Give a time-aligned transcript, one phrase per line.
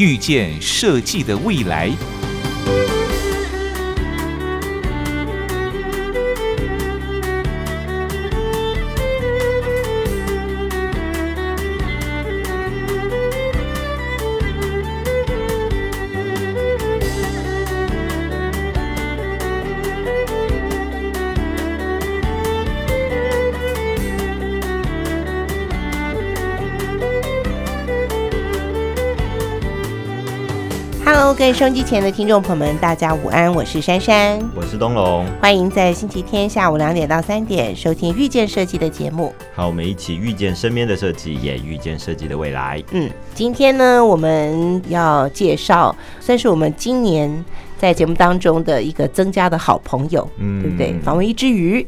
[0.00, 1.94] 遇见设计的未来。
[31.52, 39.34] 收音机前的听众朋友们，大家午安，我是珊珊，我是东龙，欢迎在星期天下午两点到三点收听遇见设计的节目。
[39.54, 42.80] 好，我们一起遇见身边的设计，也遇见设计的未来。
[42.92, 47.44] 嗯，今天呢，我们要介绍，算是我们今年
[47.80, 50.92] 在节目当中的一个增加的好朋友，嗯对不对？
[51.02, 51.86] 访问一只鱼，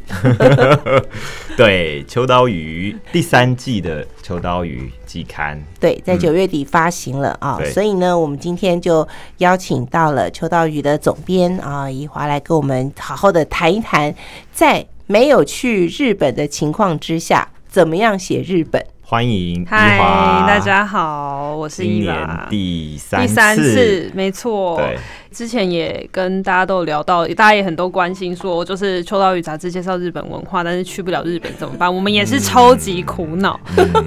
[1.54, 9.06] 对，秋刀鱼第三季的秋刀鱼季刊，对，在九月底发行了啊、对所以呢，我们今天就
[9.38, 14.14] 邀请到了秋刀鱼的总编啊，怡华来跟我们好好的谈一谈，
[14.50, 18.82] 在没有去日本的情况之下，怎么样写日本。
[19.04, 19.98] 欢迎嗨，
[20.46, 22.46] 大家好，我是今年伊娃。
[22.48, 24.78] 第三第三次，没错。
[24.78, 24.98] 对，
[25.32, 31.92] 之前也跟大家都有聊到，大家也很多关心说，就是《秋刀鱼》杂志介绍日本文化，但是去不了日本怎么办？
[31.92, 33.58] 我们也是超级苦恼。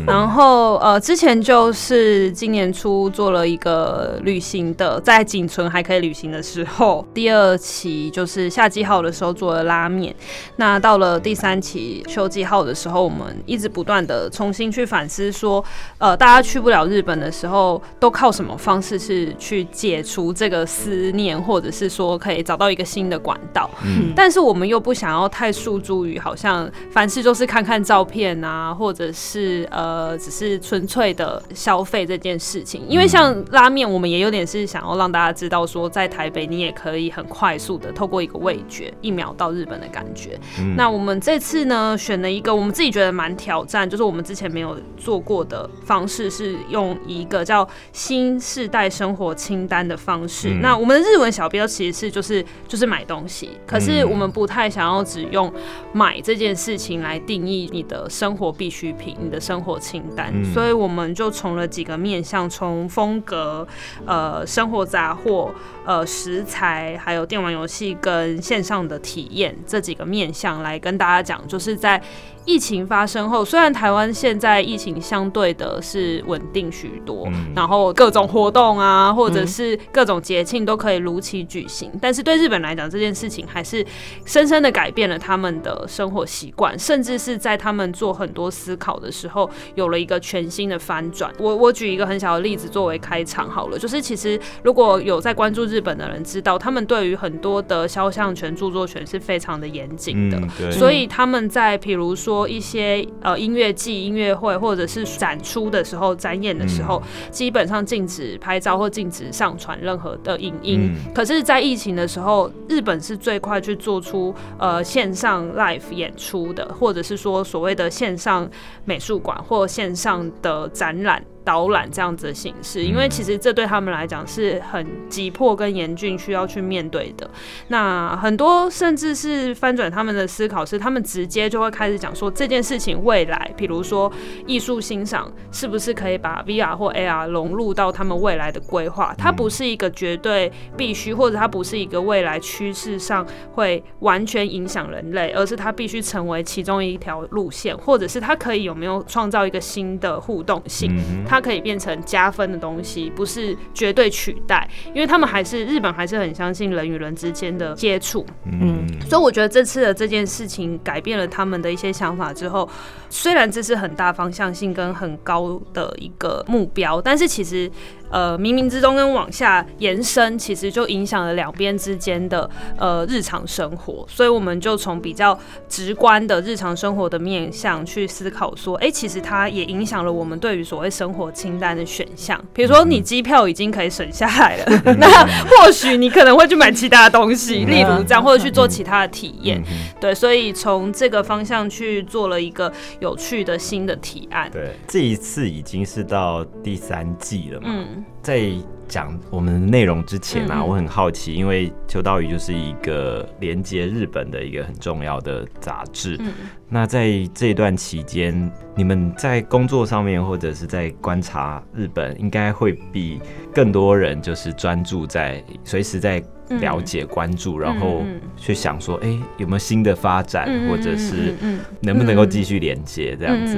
[0.06, 10.16] 然后呃，之前就是今年初做了一个旅行的，在仅存还可以旅行的时候，第二期就是夏季号的时候做了拉面。
[10.58, 15.64] 那到了第三期秋季号的时候，我们一直不断的重新去反思说，
[15.98, 23.70] 呃，大家去不了日本的时候，都靠什么方式是去解除这个思念，或者是说可以找到一个新的管道？
[23.86, 32.84] 嗯但是我们又不想要太诉诸于好像凡事就是看看照片啊，或者是呃，只是纯粹的消费这件事情。
[32.88, 40.40] 因为像拉面，我们也有点是想要让大家知道说，在台北你也可以很快速的透过一个味觉，一秒到日本的感觉。
[40.60, 50.50] 嗯那我们这次呢，选了一个我们自己觉得蛮挑战，就是我们之前没有做过的方式，是用一个叫新世代生活清单的方式。
[50.50, 55.52] 嗯那我们的日文小标其实是就是就是买东西，可是嗯我们不太想要只用
[55.94, 60.54] 买这件事情来定义你的生活必需品、你的生活清单，嗯。
[60.54, 63.68] 所以我们就从了几个面向，从风格、
[64.06, 65.54] 呃生活杂货、
[65.86, 72.02] 呃食材，还有电玩游戏跟线上的体验这几个面向来跟大家讲，就是在
[72.46, 83.86] 疫情发生后，虽然台湾现在疫情相对的是稳定许多，嗯然后各种活动啊，或者嗯是各种节庆都可以如期举行，但是对日本来讲，这件事情还是
[84.26, 91.34] 深深的改变了他们的生活习惯，甚至是在他们做很多思考的时候，有了一个全新的翻转。
[91.40, 100.40] 我我举一个很小的例子作为开场好了，就是其实如果有在关注日本的人知道，他们对于很多的肖像权、著作权是非常的严谨的。
[100.72, 107.02] 所以他们在比如说一些呃音乐季、音乐会或者是展出的时候、展演的时候，
[107.32, 110.92] 基本上禁止拍照或禁止上传任何的影音。
[110.92, 118.50] 嗯可是，在疫情的时候，日本是最快去做出呃线上 live 演出的，或者是说所谓的线上
[118.84, 121.24] 美术馆或线上的展览。
[121.46, 127.30] 导览这样子的形式，因为其实这对他们来讲是很急迫跟严峻，需要去面对的。
[127.68, 134.12] 那很多甚至是翻转他们的思考，是他们直接就会开始讲说这件事情未来，比如说
[134.48, 139.14] 艺术欣赏是不是可以把 VR 或 AR 融入到他们未来的规划？
[139.16, 150.92] 它不是一个绝对必须，或者它不是一个未来趋势上会完全影响人类，而是它必须成为其中一条路线，或者是它可以有没有创造一个新的互动性？
[150.98, 158.88] 嗯它可以变成加分的东西，不是绝对取代，因为他们还是日本还是很相信人与人之间的接触，嗯。
[159.06, 162.70] 所以我觉得这次的这件事情改变了他们的一些想法之后，
[163.10, 167.70] 虽然这是很大方向性跟很高的一个目标，但是其实
[168.10, 174.06] 呃冥冥之中跟往下延伸，其实就影响了两边之间的呃日常生活。
[174.10, 175.38] 所以我们就从比较
[175.68, 182.40] 直观的日常生活的面向去思考说，哎、其实它也影响了我们对于所谓生活清单的选项。
[182.54, 185.08] 比如说，你机票已经可以省下来了， 那
[185.46, 189.64] 或许你可能会去买其他东西，例如这样，或者去做其他的体验。
[190.00, 194.50] 对，所以从这个方向去做了一个有趣的新的提案。
[194.52, 197.68] 对，这一次已经是到第三季了嘛。
[197.70, 198.42] 嗯在
[198.88, 200.68] 讲我们的内容之前啊，嗯嗯。
[200.68, 206.18] 我很好奇，因为秋刀鱼就是一个连接日本的一个很重要的杂志。
[206.20, 206.32] 嗯。
[206.70, 213.20] 那在这段期间，你们在工作上面或者是在观察日本，应该会比
[213.54, 216.22] 更多人就是专注在随时在
[216.62, 218.04] 了解、关注，然后
[218.36, 223.58] 去想说，哎、有没有新的发展，嗯或者是嗯能不能够继续连接这样子。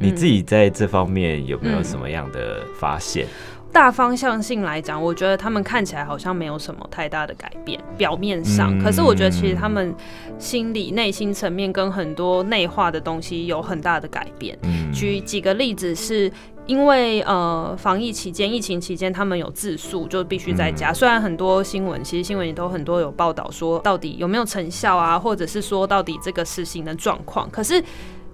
[0.00, 1.84] 你自己在这方面有没有嗯。
[1.84, 3.26] 什么样的发现？
[3.72, 8.76] 大方向性来讲，我觉得他们看起来好像没有什么太大的改变，表面上。
[8.78, 9.94] 嗯可是我觉得其实他们
[10.38, 14.58] 心理、内心层面跟很多内化的东西有很大的改变。
[14.62, 16.32] 嗯举几个例子是。
[16.66, 20.92] 因为呃，防疫期间、疫情期间，他们有自诉，就必须在家。
[20.92, 27.48] 虽然很多新闻，其实新闻也都很多有报道说，到底有没有成效啊，或者是说到底这个实行的状况。
[27.52, 27.80] 可是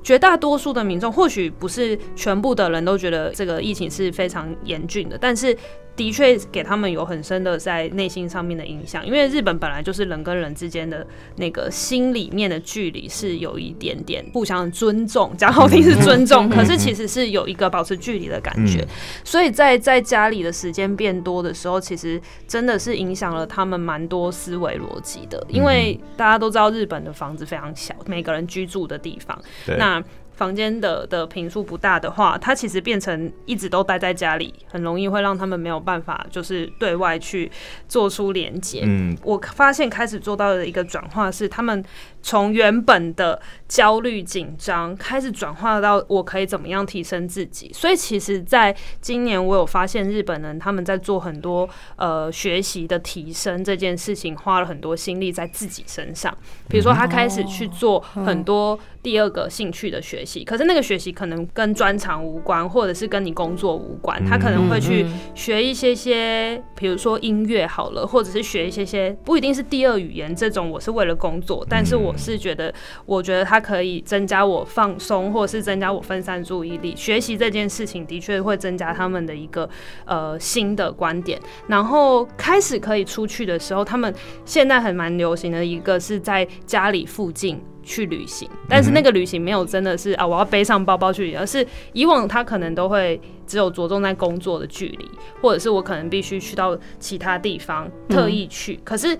[0.03, 5.57] 绝大多数的民众，或许不是全部的人都觉得这个疫情是非常严峻的，但是
[5.95, 9.07] 的确给他们有很深的在内心上面的影响。
[9.07, 11.07] 因为日本本来就是人跟人之间的
[11.37, 18.81] 那个心里面的距离是有一点点互相尊重，讲好听是尊重，可是其实是有一个保持距离的感觉。
[18.81, 18.89] 嗯
[19.25, 25.45] 所以在在家里的时间变多的时候，其实真的是影响了他们蛮多思维逻辑的。
[25.49, 29.41] 因为大家都知道日本的房子非常小，每个人居住的地方，
[29.79, 30.03] 那
[30.43, 37.49] 房间的的平数不大的话，他其实变成一直都待在家里，很容易会让他们没有办法就是对外去
[37.87, 38.83] 做出连接。
[38.85, 41.85] 嗯我发现开始做到的一个转化是，他们
[42.23, 47.71] 从原本的焦虑紧张开始转化到我可以怎么样提升自己。
[47.75, 56.33] 所以其实，在今年我有发现日本人他们在做很多呃学习的提升这件事情，花了很多心力在自己身上。
[56.69, 72.73] 比如说，他开始去做很多第二个兴趣的学习，可是那个学习可能跟专长无关，或者是跟你工作无关，他可能会去学一些些，比如说音乐好了，或者是学一些些不一定是第二语言这种，我是为了工作，但是我是觉得，
[73.07, 76.95] 我觉得它可以增加我放松，或者是增加我分散注意力。
[76.97, 79.69] 学习这件事情的确会增加他们的一个
[80.05, 84.15] 呃新的观点，然后开始可以出去的时候，他们
[84.45, 87.61] 现在很蛮流行的一个是在家里附近。
[87.85, 95.11] 去旅行，但是那个旅行没有真的是啊，我要背上包包去旅行，而是以往他可能都会只有着重在工作的距离，
[95.41, 98.79] 或者是我可能必须去到其他地方特意去。
[98.85, 99.19] 可是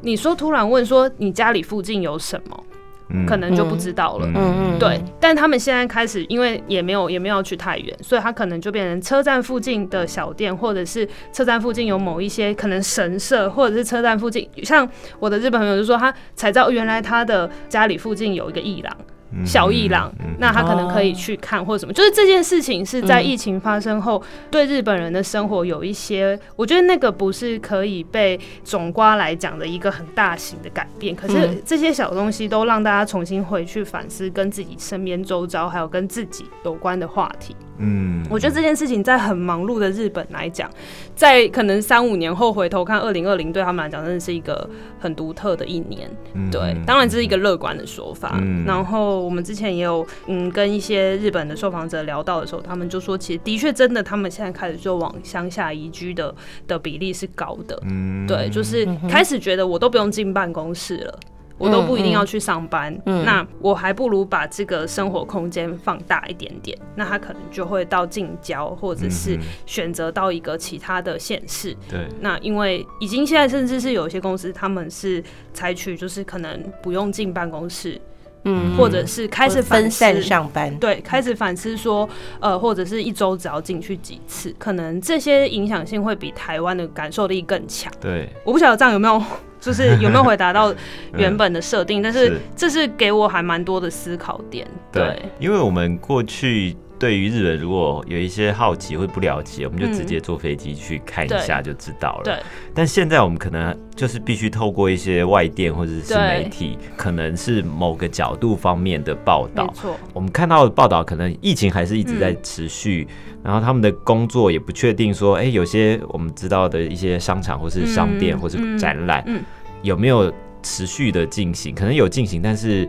[0.00, 2.64] 你说突然问说你家里附近有什么，
[3.10, 4.26] 嗯可能就不知道了。
[4.34, 14.88] 嗯嗯对，但他们现在开始，因为也没有也没有去太远，所以他可能就变成车站附近的小店，或者是车站附近有某一些可能神社，或者是车站附近，像
[15.18, 18.96] 我的日本朋友就说，他才知道原来他的家里附近有一个艺廊。
[19.44, 37.54] 小艺廊，那他可能可以去看或者什么，就是这件事情是在疫情发生后，对日本人的生活有一些，我觉得那个不是可以被总瓜来讲的一个很大型的改变，可是这些小东西都让大家重新回去反思跟自己身边周遭还有跟自己有关的话题。
[37.78, 40.70] 嗯我觉得这件事情在很忙碌的日本来讲，
[41.14, 44.68] 在可能三五年后回头看，二零二零对他们来讲真的是一个
[44.98, 46.10] 很独特的一年。
[46.50, 48.38] 对，当然这是一个乐观的说法。
[48.40, 56.34] 嗯然后我们之前也有嗯跟一些日本的受访者聊到的时候，他们就说，其实的确真的，他们现在开始就往乡下移居的
[56.66, 57.80] 的比例是高的。
[57.86, 61.20] 嗯对，就是开始觉得我都不用进办公室了。
[61.58, 66.76] 我都不一定要去上班，那我还不如把这个生活空间放大一点点。
[66.96, 71.74] 那他可能就会到近郊，或者是嗯选择到一个其他的县市。
[71.88, 77.98] 对那因为已经现在甚至是有一些公司，他们是采取就是可能不用进办公室，
[78.46, 82.08] 嗯或者是开始反思分散上班，对，开始反思说，
[82.40, 87.92] 呃，或者是一周只要进去几次，可能这些影响性会比台湾的感受力更强。
[88.00, 89.22] 对，我不晓得这样有没有，
[89.60, 90.72] 就是有没有回答到
[91.16, 94.66] 原本的设定，但是 是这是给我还蛮多的思考点。
[94.92, 102.22] 对，因为我们过去对于日本如果有一些好奇或不了解，我们就嗯直接坐飞机去看一下就知道了。
[102.24, 102.34] 对，
[102.74, 109.70] 但现在我们可能就是必须透过一些外电或者是对媒体，可能是某个角度方面的报道。
[109.74, 113.06] 错，我们看到的报道，可能疫情还是一直在持续，
[113.42, 119.42] 然后他们的工作也不确定说，哎、有些我们知道的一些商场或是商店、嗯或是展览、嗯。
[119.82, 121.74] 有没有持续的进行？
[121.74, 122.88] 可能有进行，但是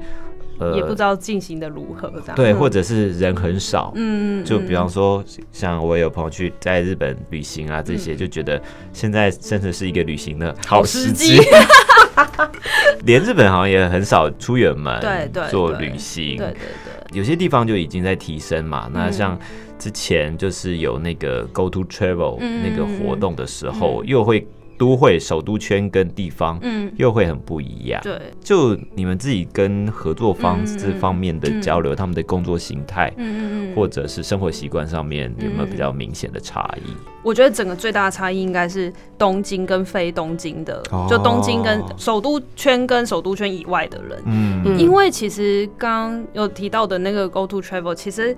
[0.59, 2.35] 呃也不知道进行的如何这样。
[2.35, 3.91] 对，嗯或者是人很少。
[3.95, 8.61] 嗯，就比方说，像我有朋友去在日本旅行啊，这些嗯就觉得
[8.93, 11.41] 现在真的是一个旅行的好时机机。
[13.05, 16.37] 连日本好像也很少出远门，对对做旅行。
[16.37, 18.89] 对对对，有些地方就已经在提升嘛。
[18.91, 19.39] 那嗯像
[19.77, 27.99] 之前就是有那个 Go to Travel 嗯那个活动的时候，又会都会首都圈跟地方嗯，又会很不一样。
[28.03, 33.11] 对，就你们自己跟合作方这方面的交流，他们的工作形态。
[33.17, 36.91] 嗯嗯嗯，或者是生活习惯上面有没有比较明显的差异？
[37.23, 48.35] 我觉得整个最大的差异应该是东京跟非东京的，哦就东京跟首都圈跟首都圈以外的人，嗯嗯因为其实刚刚有提到的那个 Go to Travel，其实。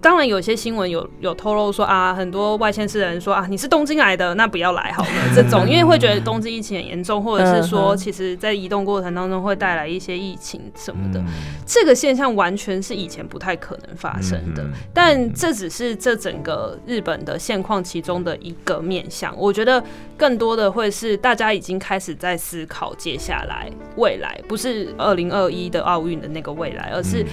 [0.00, 5.10] 当然，有些新闻有有透露说啊，很多外县市的人说啊，你是东京来的，那不要来好了。
[5.34, 11.20] 这种，因为会觉得东京疫情很严重，或者是说，其实在移动过程当中会带来一些疫情什么的。
[11.20, 11.26] 嗯
[11.66, 19.34] 这个现象完全是以前不太可能发生的，嗯但这只是这整个日本的现况其中的一个面向。
[19.36, 19.82] 我觉得
[20.16, 27.24] 更多的会是大家已经开始在思考接下来未来，不是二零二一的奥运的那个未来，而是。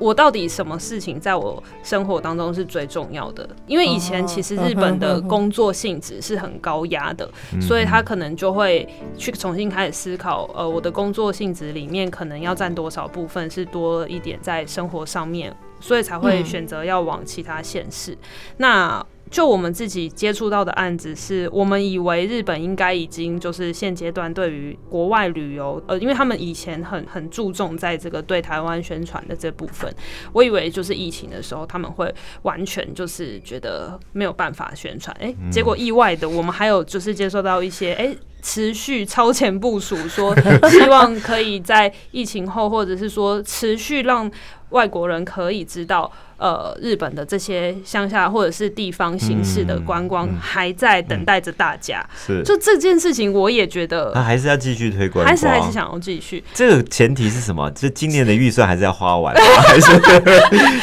[0.00, 3.48] 我到底什么事情在我生活当中是最重要的？
[3.66, 7.30] 因为以前其实日本的工作性质是很高压的，
[7.60, 18.16] 所以他可能就会去重新开始思考，呃，我的工作性质里面可能要占多少部分是多一点在生活上面，所以才会选择要往其他县市。
[18.56, 29.88] 那就我们自己接触到的案子是，我们以为日本应该已经就是现阶段对于国外旅游，呃，因为他们以前很很注重在这个对台湾宣传的这部分，
[30.32, 38.16] 我以为就是疫情的时候他们会完全就是觉得没有办法宣传，哎、结果意外的我们还有就是接受到一些哎。
[38.42, 40.34] 持续超前部署，说
[40.70, 44.30] 希望可以在疫情后，或者是说持续让
[44.70, 52.04] 外国人可以知道，呃，日本的这些乡下或者是地方形式的观光还在等待着大家。
[52.16, 57.70] 是，就这件事情，我也觉得他还是要继续推广，还是还是想要继续，这个前提是什么？
[57.72, 59.90] 就今年的预算还是要花完吗， 还是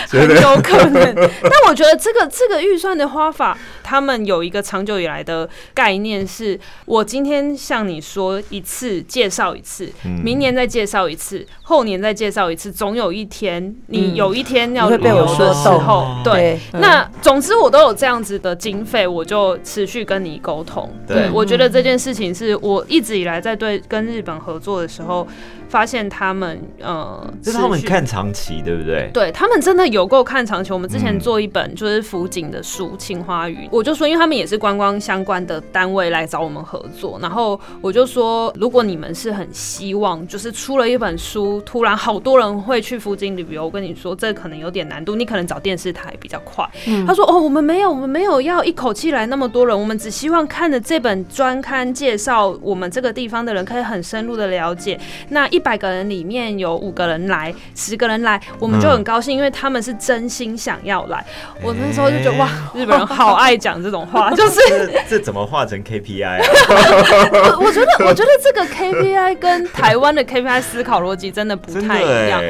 [0.10, 1.16] 很有可能。
[1.16, 16.60] 但我觉得这个这个预算的花法，他们有一个长久以来的概念是，我今天向你说一次，介绍一次，嗯明年再介绍一次，后年再介绍一次，总有一天你嗯有一天要被我旅游的时候，对。
[16.74, 20.92] 那总之我都有这样子的经费，我就持续跟你沟通。
[21.08, 21.18] 对。
[21.18, 25.26] 对我觉得这件事情是我一直以来在对跟日本合作的时候，
[25.70, 29.10] 发现他们呃，就是他们看长期，对不对？
[29.14, 30.72] 对他们真的有够看长期。
[30.74, 46.68] 我们之前嗯做一本就是辅警的书《青花鱼》，我就说，因为他们也是观光相关的单位来找我们合作，然后我就说，如果你们是很希望，就是出了一本书，突然好多人会去福景旅游，我跟你说，这可能有点难度，你可能找电视台比较快。
[47.06, 55.00] 他说：“哦，我们没有，我们没有要一口气来那么多人，我们只希望看着这本专刊介绍我们这个地方的人，可以很深入的了解。
[55.30, 61.26] 那一百个人里面有五个人来，十个人来，我们就很高兴，因为他们是真心想要来。
[61.62, 66.38] 我那时候就觉得哇，日本人好爱讲这种话，就是这这怎么化成 KPI 啊？
[67.60, 72.44] 我 我觉得，我觉得这个 KPI 跟台湾的 KPI 思考逻辑真的不太一样。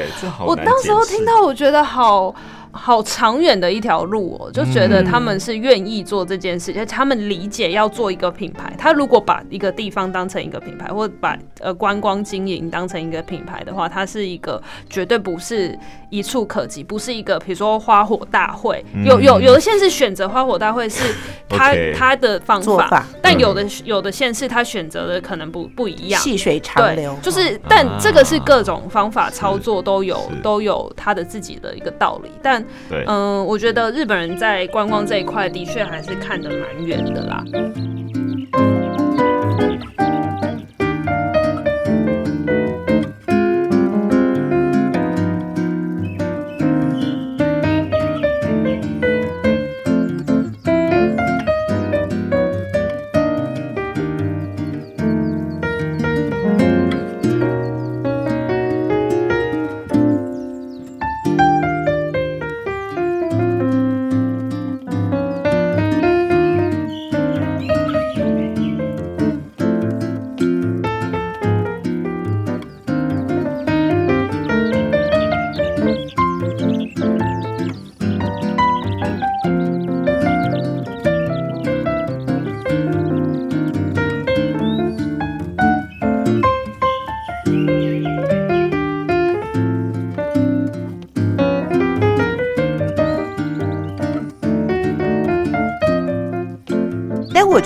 [0.45, 2.33] 我当时候听到，我觉得好
[2.71, 8.73] 好长远的一条路哦，就觉得他们是愿意做这件事，而且他们理解要做一个品牌。
[8.77, 15.77] 他如果把一个地方当成一个品牌，或者把呃观光经营当成一个品牌的话，它是一个绝对不是
[16.09, 18.83] 一触可及，不是一个比如说花火大会。
[19.03, 21.03] 有有有的县市选择花火大会是
[21.49, 26.21] 他他的方法，但有的有的县市他选择的可能不不一样。
[26.21, 32.56] 细水长流对，，就是，但这个是啊各种方法操作都有都有他的自己的一个道理，但
[32.89, 37.43] 对，嗯、我觉得日本人在观光这一块的确还是看得蛮远的啦。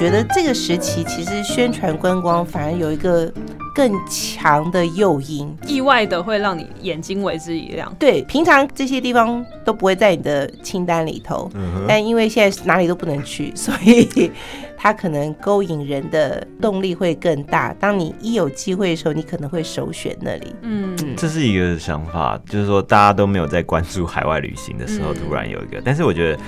[0.02, 3.32] 觉得这个时期其实宣传观光反而有一个
[3.76, 5.56] 更强的诱因。
[5.68, 7.96] 意外的会让你眼睛为之一亮。
[8.00, 14.32] 对，平常这些地方都不会在你的清单里头，嗯但因为现在哪里都不能去，所以
[14.76, 17.72] 它可能勾引人的动力会更大。
[17.80, 20.56] 当你一有机会的时候，你可能会首选那里。
[20.64, 26.40] 嗯，这是一个想法，就是说大家都没有在关注海外旅行的时候，嗯突然有一个，但是我觉得。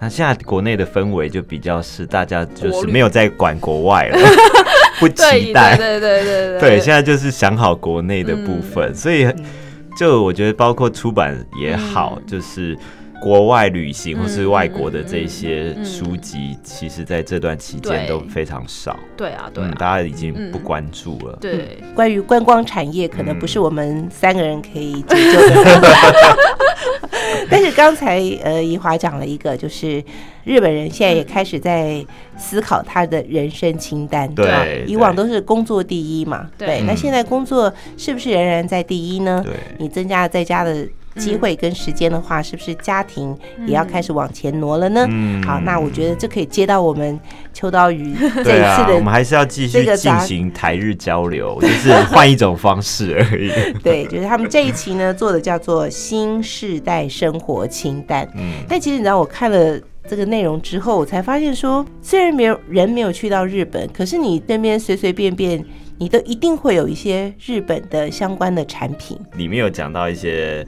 [0.00, 4.18] 那现在国内的氛围就比较是大家就是没有在管国外了，
[5.00, 5.76] 不期待。
[5.76, 9.26] 对对对对对，现在就是想好国内的部分，所以
[9.98, 12.26] 就我觉得包括出版也好，嗯。
[12.26, 12.76] 就是
[13.20, 21.36] 国外旅行或是嗯外国的这些嗯嗯书籍，其实在这段期间都非常少，对啊对大家已经不关注了。
[21.40, 21.78] 对。
[21.94, 25.80] 关于观光产业，可能不嗯是我们三个人可以解救的。
[27.50, 30.02] 但是刚才呃，怡华讲了一个，就是
[30.44, 32.04] 日本人现在也开始在
[32.36, 34.32] 思考他的人生清单。
[34.34, 36.80] 对啊对以往都是工作第一嘛，对对。
[36.82, 39.42] 那嗯现在工作是不是仍然在第一呢？
[39.44, 40.86] 对，你增加了在家的
[41.18, 45.04] 机会跟时间的话，是不是家庭也要开始往前挪了呢？
[45.10, 47.18] 嗯好，那我觉得这可以接到我们
[47.52, 53.50] 秋刀鱼 这一次的我们还是要继续进行台日交流，就是换一种方式而已。
[53.82, 58.26] 对，就是他们这一期呢做的叫做新世代生活清单。
[58.36, 65.62] 嗯，但其实你知道，我看了这个内容之后，我才发现说，虽然没有人没有去到日本，可是你那边随随便便，
[65.98, 69.18] 你都一定会有一些日本的相关的产品。
[69.36, 70.66] 里面有讲到一些。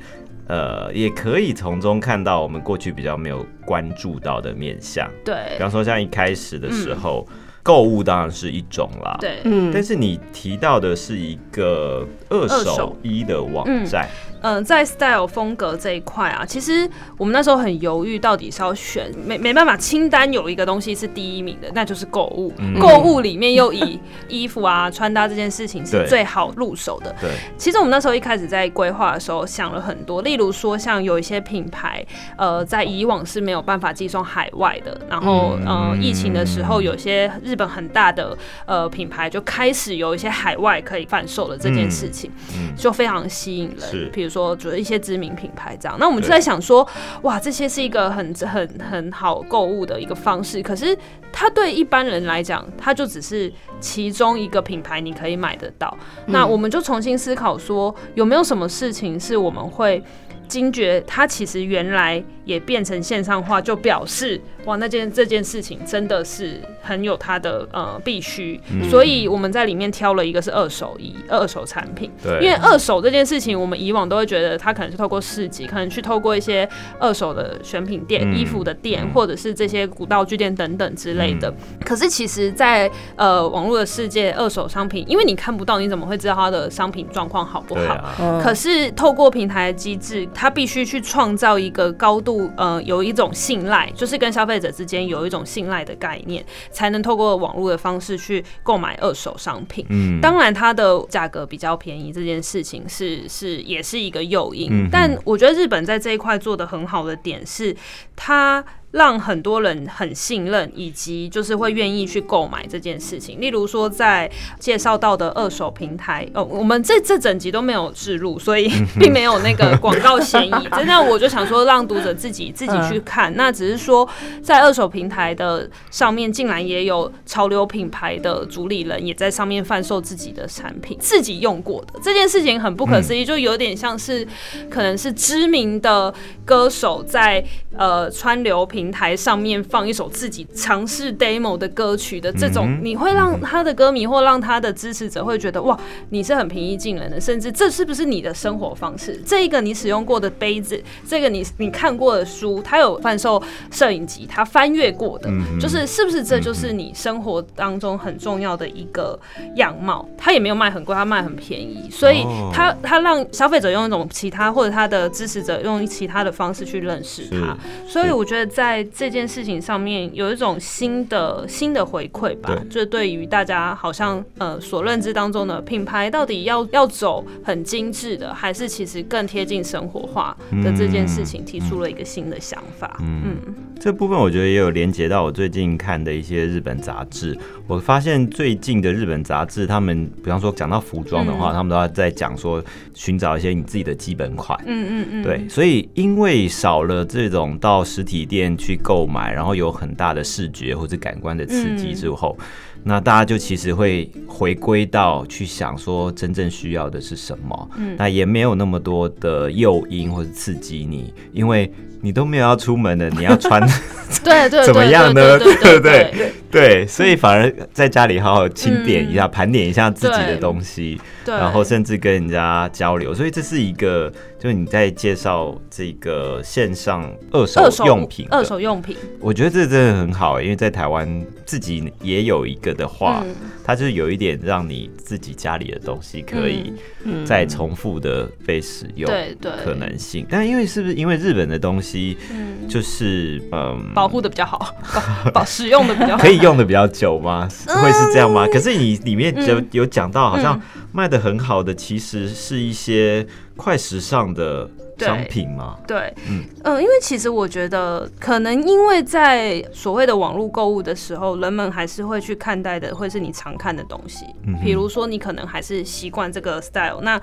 [0.51, 5.37] 呃，也可以从中看到我们过去比较没有关注到的面相，对。
[5.53, 7.25] 比方说像一开始的时候，
[7.63, 9.17] 购物当然是一种啦，。
[9.21, 9.71] 对，嗯。
[9.73, 12.97] 但是你提到的是一个二手二手。
[13.03, 14.09] 衣的网站，
[14.40, 22.53] 嗯，在 style 风格这一块啊，其实我们那时候很犹豫，到底是要选没没办法，清单有一个东西是第一名的，那就是购物。
[22.59, 22.79] 嗯。
[22.81, 27.15] 购物里面又以 衣服啊、穿搭这件事情是最好入手的。
[27.21, 32.03] 对，其实我们那时候一开始在规划的时候想了很多，例如说像有一些品牌，
[32.37, 42.75] 呃，在以往是没有办法寄送海外的，然后、呃，疫情的时候，有些日本很大的呃品牌就开始有一些海外可以贩售的这件事情，嗯。
[42.77, 44.05] 就非常吸引是。
[44.05, 44.11] 人。
[44.11, 46.87] 比如说，就是一些知名品牌这样，那我们就在想说，
[47.23, 50.97] 哇，这些是一个很很很好购物的一个方式，可是
[51.33, 55.97] 它对一般人来讲，它就只是其中一个品牌，你可以买得到。
[56.27, 60.03] 那我们就重新思考说，有没有什么事情是我们会
[60.51, 68.61] 惊觉，它其实原来也变成线上化，就表示哇，那件这件事情真的是很有它的呃必须。
[68.91, 72.11] 所以我们在里面挑了一个是二手衣、二手产品。
[72.23, 81.55] 对，因为二手这件事情，我们以往都会觉得它可能是透过市集，可能去透过一些二手的选品店、嗯衣服的店，嗯或者是这些古道具店等等之类的。
[81.85, 88.41] 可是其实在，呃网络的世界，二手商品，因为你看不到，你怎么会知道它的商品状况好不好？
[88.43, 99.85] 可是透过平台的机制，它必须去创造一个高度呃有一种信赖，就是跟消费者之间有一种信赖的概念，才能透过网络的方式去购买二手商品。
[99.91, 107.77] 嗯，当然，它的价格比较便宜这件事情是是也是一个诱因，嗯但我觉得日本在这一块做的很好的点是，
[108.17, 113.41] 它让很多人很信任，以及就是会愿意去购买这件事情。
[113.41, 120.69] 例如说，在介绍到的二手平台，哦，我们这这整集都没有置入，所以 并没有那个广告嫌疑。
[120.73, 123.35] 真的，我就想说让读者自己 自己去看。
[123.37, 124.09] 那只是说，
[124.43, 134.27] 在二手平台的上面，竟然也有潮流品牌的主理人也在上面贩售自己的产品，自己用过的这件事情很不可思议，就有点像是
[134.69, 136.13] 可能是知名的
[136.45, 137.45] 歌手在
[137.77, 145.77] 呃川流平台上面放一首自己尝试 demo 的歌曲的这种，你会让他的歌迷或让他的支持者会觉得哇，
[146.11, 149.21] 你是很平易近人的，甚至这是不是你的生活方式？
[149.27, 159.19] 这一个你使用过的杯子，这个你你看过的书，他有贩售摄影集，他翻阅过的，就是是不是这就是你生活当中很重要的一个
[159.57, 160.09] 样貌？
[160.17, 167.57] 他也没有卖很贵，他卖很便宜，所以哦它它让消费者用一种其他或者他的支持者用其他的方式去认识他。
[167.89, 182.99] 所以我觉得在这件事情上面有一种新的新的回馈吧，对就对于大家好像呃所认知当中的品牌到底要要走很精致的，还是其实更贴近生活化的这件事情，提出了一个新的想法。
[183.01, 183.37] 嗯
[183.83, 187.35] 这部分我觉得也有连接到我最近看的一些日本杂志。
[187.67, 194.63] 我发现最近的日本杂志，他们比方说讲到服装的话，嗯他们都要在讲说寻找一些你自己的基本款。
[194.67, 201.95] 嗯嗯嗯，对，所以因为少了这种到实体店去购买，然后有很大的视觉或者感官的刺激嗯。
[201.95, 202.37] 之后，
[202.85, 207.71] 那大家就其实会回归到去想说真正需要的是什么。
[207.77, 207.97] 嗯。
[207.99, 213.61] 那也没有那么多的诱因或者刺激你，因为你都没有要出门的，你要穿
[214.25, 215.39] 对对，怎么样呢？
[215.39, 228.35] 对对不对对对，所以反而在家里好好清点一下、盘点一下自己的东西，然后甚至跟人家交流，所以这是一个，就是你在介绍这个线上二手用品的。
[228.35, 233.35] 二手用品，我觉得这真的很好，因为在台湾自己也有一个的话，嗯。
[233.63, 236.73] 它就是有一点让你自己家里的东西可以
[237.05, 239.53] 嗯再重复的被使用，对对。
[239.63, 240.27] 可能性。
[240.29, 244.75] 但因为是不是因为日本的东西嗯就是嗯保护的比较好，
[245.27, 246.29] 保 保使用的比较好可。
[246.29, 247.49] 以用的比较久吗？
[247.67, 248.47] 会是这样吗？
[248.53, 254.69] 可是你里面有嗯有讲到，好像嗯卖的很好的，其实是一些快时尚的
[255.07, 255.79] 商品嘛？
[255.87, 264.27] 对，嗯嗯因为其实我觉得，可能因为在所谓的网络购物的时候，人们还是会去看待的，会是你常看的东西。
[264.47, 267.21] 嗯比如说，你可能还是习惯这个 style，那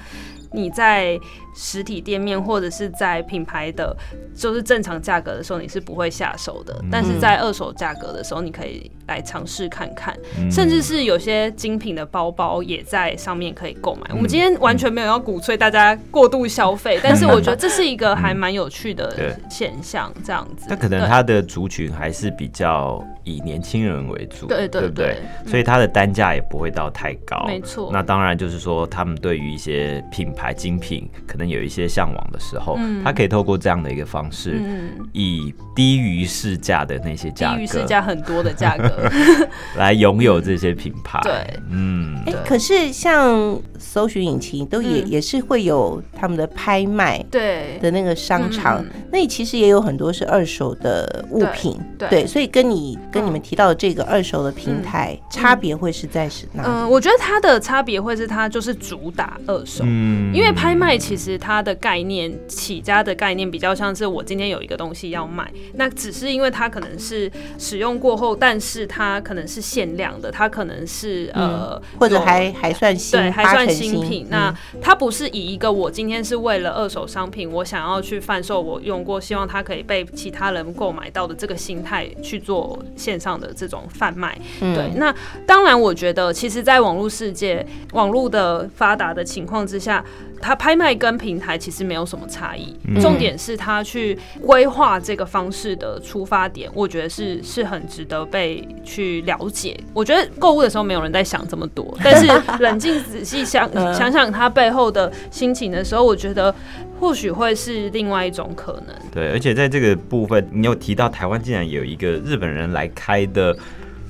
[0.52, 1.20] 你在
[1.56, 3.96] 实体店面或者是在品牌的，
[4.36, 6.84] 就是正常价格的时候，你是不会下手的。
[6.92, 10.52] 但是在二手价格的时候，你可以来尝试看看，嗯。
[10.52, 14.02] 甚至是有些精品的包包也在上面可以购买。
[14.12, 20.66] 我们今天完全没有要鼓吹大家过度消费， 但是我觉得这是一个还蛮有趣的 现象，这样子。
[20.70, 25.18] 那可能对它的族群还是比较以年轻人为主，对对不对？
[25.46, 27.90] 所以它的单价也不会到太高，没错。
[27.92, 33.04] 那当然就是说，他们对于一些品牌精品可能有一些向往的时候，嗯。
[33.04, 38.90] 他可以透过这样的一个方式，嗯，以低于市价的那些价格低于市价很多的价格。
[39.78, 41.20] 来拥有这些品牌。
[41.24, 45.08] 对，嗯，哎、可是像搜寻引擎都也、嗯。
[45.08, 47.78] 也是会有他们的拍卖对。
[47.82, 49.02] 的那个商场，嗯。
[49.12, 56.70] 那里其实也有很多是二手的物品，对对所以跟你跟你们提到的这个二手的平台、差别会是在是哪里？
[56.70, 59.84] 嗯，我觉得它的差别会是它就是主打二手。
[59.86, 60.34] 嗯。
[60.34, 74.26] 因为拍卖其实它的概念起家的概念比较像是我今天有一个东西要卖，那只是因为它可能是使用过后，但是它可能是限量的，它可能是呃或者还还算新，对，还算新品。
[74.26, 84.38] 嗯那它不是以一个我今天是为了二手商品，我想要去贩售我用过，希望它可以被其他人购买到的这个心态去做线上的这种贩卖。
[84.62, 85.14] 嗯对，那
[85.46, 90.04] 当然，我觉得其实，在网络世界、网络的发达的情况之下，
[90.42, 92.76] 它拍卖跟平台其实没有什么差异。
[92.86, 99.78] 嗯重点是它去规划这个方式的出发点，我觉得是是很值得被去了解。
[99.94, 102.28] 我觉得购物的时候没有人在想这么多，但是
[102.64, 106.54] 冷静仔细想嗯想想他背后的心情的时候，我觉得
[107.00, 108.96] 或许会是另外一种可能。
[109.12, 113.56] 对，而且在这个部分，你有提到台湾竟然有一个日本人来开的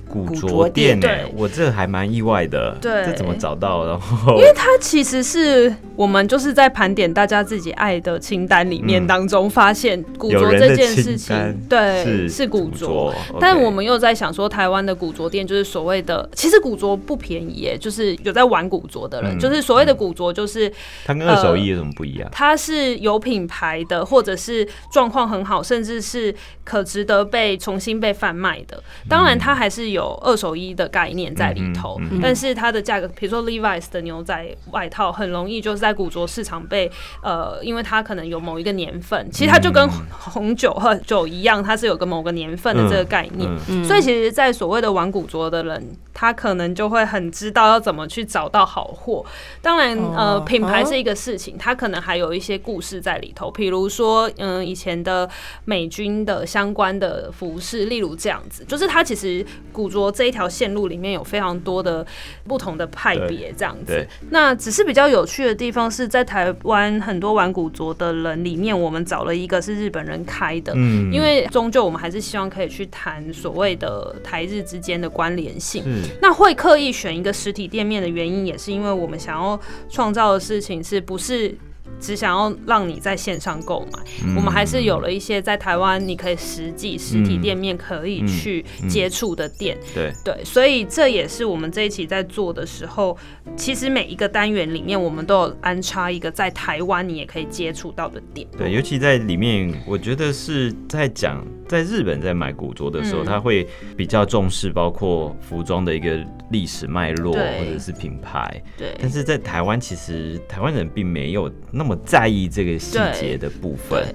[0.09, 2.77] 古古着着店对，我这还蛮意外的。
[2.81, 3.85] 对这怎么找到？
[3.85, 11.35] 然后因为它其实是我们就是在盘点大家自己爱的清单里面嗯当中发现古着这件事情，
[11.69, 12.87] 对，是是古着。
[12.87, 20.71] 着，但我们又在想说，台湾的古着店就是所谓的，其实古着不便宜耶，就是有在玩古着的人，嗯就是所谓的古着，就是
[21.05, 22.29] 它跟二手衣有什么不一样？
[22.31, 28.81] 它是有品牌的，或者是状况很好，甚至是可值得被重新被贩卖的。
[29.09, 36.91] 当然，它还是有二手衣的概念在里头，嗯嗯嗯但是它的价格，比如说 Levi's 的牛仔外套，很容易就是在古着市场被
[37.23, 43.49] 呃，因为它可能有某一个年份，其实它就跟红酒和酒一样，它是有个某个年份的这个概念。
[43.69, 43.83] 嗯。
[43.85, 49.25] 所以其实，在所谓的玩古着的人，他可能就会很知道要怎么去找到好货。
[49.61, 55.29] 当然，呃哦，品牌是一个事情，它可能还有一些故事在里头，比如说，嗯，以前的
[55.65, 62.05] 美军的相关的服饰，例如这样子，就是它其实古着这一条线路里面有非常多的
[62.45, 64.05] 不同的派别，这样子。
[64.29, 75.83] 那只是比较有趣的地方是在台湾很多玩古着的人里面，我们找了一个是日本人开的，嗯因为终究我们还是希望可以去谈所谓的台日之间的关联性。
[75.83, 81.57] 是那会刻意选一个实体店面的原因，也是因为我们想要创造的事情是不是？
[81.99, 84.35] 只想要让你在线上购买，嗯。
[84.35, 90.11] 我们还是有了一些在台湾你可以实际实体店面可以嗯去接触的店，对。
[90.23, 93.17] 对，所以这也是我们这一期在做的时候，
[93.55, 103.25] 其实每一个单元里面我们都有安插一个在台湾你也可以接触到的店，对，尤其在里面，我觉得是在讲在日本在买古着的时候，嗯。
[103.27, 114.05] 他会比较重视包括服装的一个历史脉络或者是品牌，对，但是在台湾其实台湾人并没有那么在意这个细节的部分，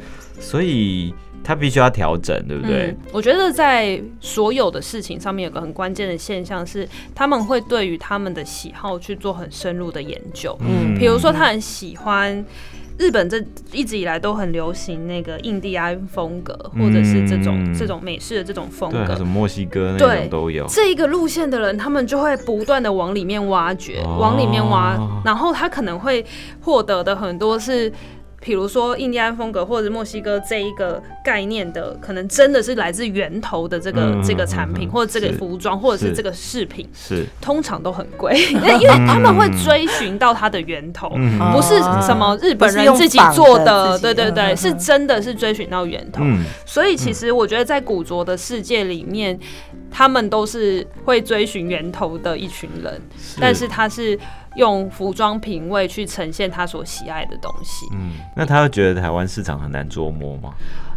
[0.41, 1.15] 所以
[1.45, 2.87] 他必须要调整，对不对？
[2.87, 2.97] 嗯？
[3.13, 10.57] 我觉得在所有的事情上面有个很关键的现象是，他们会对于他们的喜好去做很深入的研究。
[10.61, 10.97] 嗯。
[10.99, 12.45] 比如说，他很喜欢
[12.99, 19.27] 日本这一直以来都很流行那个印第安风格，或者是这种、嗯这种美式的这种风对，格什。
[19.27, 20.67] 么墨西哥那对种都有。
[20.67, 26.25] 这一个路线的人，他们就会不断的往里面挖掘，哦往里面挖，然后他可能会
[26.61, 27.93] 获得的很多是。
[28.43, 41.39] 比如说印第安风格或者墨西哥这一个概念的，可能真的是来自源头的这个、嗯这个产品，嗯或者这个服装，或者是是这个饰品，是，通常都很贵，因 为 因为他们会追寻到它的源头，嗯。
[41.53, 46.23] 不是什么日本人自己做的，对对对，是真的是追寻到源头。
[46.25, 49.39] 嗯，所以其实我觉得在古着的世界里面，
[49.91, 53.01] 他们都是会追寻源头的一群人，
[53.41, 54.19] 但是他是
[54.57, 57.87] 用服装品味去呈现他所喜爱的东西。
[57.93, 60.53] 嗯，那他会觉得台湾市场很难捉摸吗？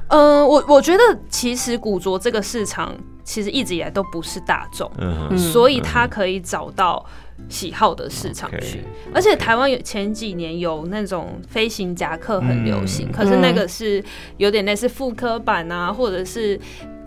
[0.09, 7.03] 嗯、我我觉得其实古着这个市场其实一直以来都不是大众，嗯，所以他可以找到
[7.49, 8.85] 喜好的市场去。
[9.11, 14.03] 而且台湾有前几年有那种飞行夹克很流行，嗯可是那个是
[14.37, 16.59] 有点类似复刻版啊，或者是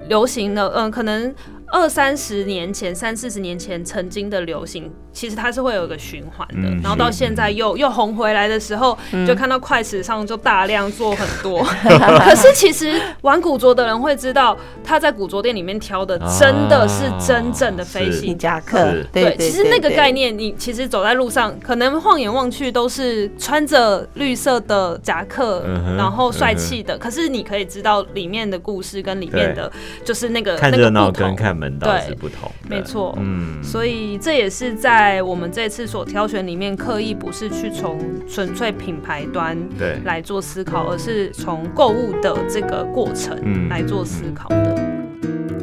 [0.08, 1.32] 流行的，嗯，可能。
[1.70, 11.62] 二三十年前、三四十年前曾经的流行，其实它是会有一个循环的，嗯然后到现在又又红回来的时候，就看到快时尚就大量做很多。
[12.24, 26.96] 可是其实玩古着的人会知道，他在古着店里面挑的真的是真正的飞是行夹克是，对，其实那个概念，你其实走在路上，可能晃眼望去都是穿着绿色的夹克，嗯然后帅气的。
[26.98, 29.70] 可是你可以知道里面的故事跟里面的，
[30.04, 31.36] 就是那个看那个不同热闹跟。
[31.36, 33.14] 看门是不同的，没错。
[33.18, 43.68] 嗯，所以这也是在我们这次所挑选里面，刻意不是去从纯粹品牌端对，来做思考，而是从购物的这个过程嗯。
[43.68, 44.74] 来做思考的。
[44.76, 45.57] 但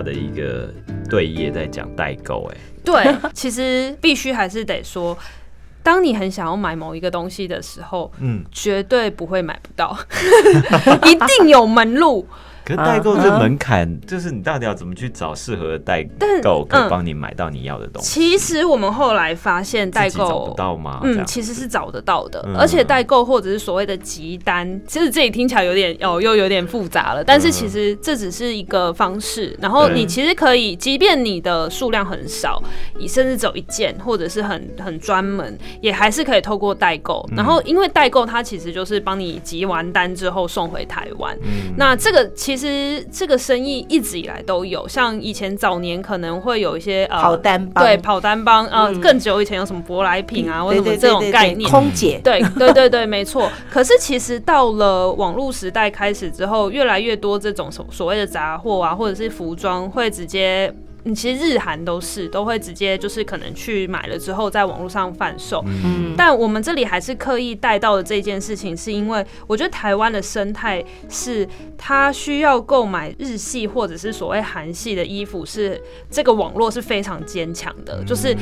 [0.00, 0.72] 大的一个
[1.08, 5.16] 对业在讲代购，哎，对， 其实必须还是得说，
[5.82, 9.96] 当你很想要买某一个东西的时候，嗯，绝对不会买不到，
[11.06, 12.26] 一定有门路。
[12.70, 16.06] 可是代购这门槛，就是你到底要怎么去找适合的代
[16.40, 18.08] 购，可以帮你买到你要的东西？
[18.08, 21.00] 其实我们后来发现，代购找到吗？
[21.02, 27.24] 嗯，其实是找得到的，嗯而且代购或者是所谓的集单，其实这里听起来有点哦，又有点复杂了。
[27.24, 32.62] 但是其实这只是一个方式，然后你其实可以，即便你的数量很少，
[32.98, 37.28] 你甚至只有一件，或者是很很专门，也还是可以透过代购。
[37.36, 42.59] 然后因为代购它其实就是帮你集完单之后送回台湾，嗯那这个其实
[43.10, 51.70] 这个生意一直以来都有，像以前早年可能会有一些呃跑单帮对跑单帮呃、嗯更久以前有什么舶来品啊，或者这种概念。
[51.70, 53.50] 空姐，对对对对，没错。
[53.70, 60.72] 可是其实到了网络时代开始之后，越来越多这种所所谓的杂货啊，或者是服装会直接。
[61.04, 78.36] 嗯，其实日韩都是都会直接就是可能去买了之后在网络上贩售，嗯，但我们这里还是刻意带到的这件事情，是因为我觉得台湾的生态是它需要购买日系或者是所谓韩系的衣服，是这个网络是非常坚强的，就是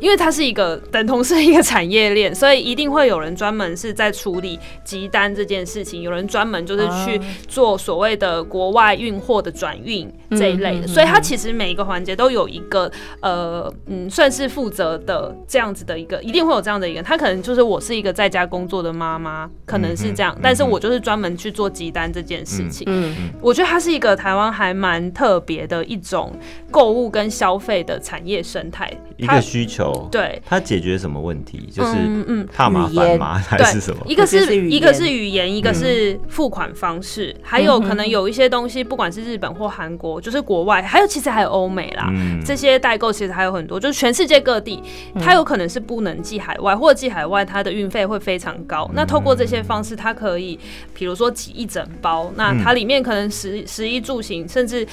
[0.00, 12.90] 因为它是一个等同是一个产业链，所以一定会有人专门是在处理集单这件事情，有人专门就是去做所谓的国外运货的转运这一类的，所以它其实每一个环节都有一个
[13.20, 22.84] 呃嗯，算是负责的这样子的一个，一定会有这样的一个人，他可能就是我是一个在家工作的妈妈，可能是这样，但是我就是专门去做集单这件事情。
[22.88, 26.32] 嗯嗯，我觉得它是一个台湾还蛮特别的一种
[26.70, 30.40] 购物跟消费的产业生态，一个需求，对。
[30.46, 31.68] 它解决什么问题？
[31.72, 33.34] 就是嗯嗯怕麻烦吗？
[33.48, 34.02] 还，是什么？
[34.06, 42.08] 一个是是一个是语言，一个是付款方式，还有可能有一些东西，不管是日本或韩国，就是国外，还有其实还有欧美啦。
[42.12, 44.82] 嗯这些代购其实还有很多，就是全世界各地，
[45.18, 48.90] 它有可能是不能寄海外，或者寄海外它的运费会非常高。
[48.94, 50.58] 那透过这些方式，它可以，
[50.92, 54.86] 比如说寄一整包，那它里面可能食食衣住行，甚至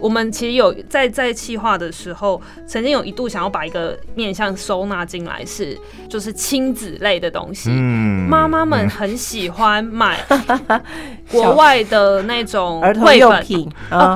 [0.00, 5.78] 我们其实有在在企划的时候，曾经有一度想要把一个面向收纳进来，是
[6.08, 7.70] 就是亲子类的东西。
[7.72, 10.18] 嗯妈妈们很喜欢买
[11.30, 13.20] 国外的那种绘本。
[13.20, 13.72] 用品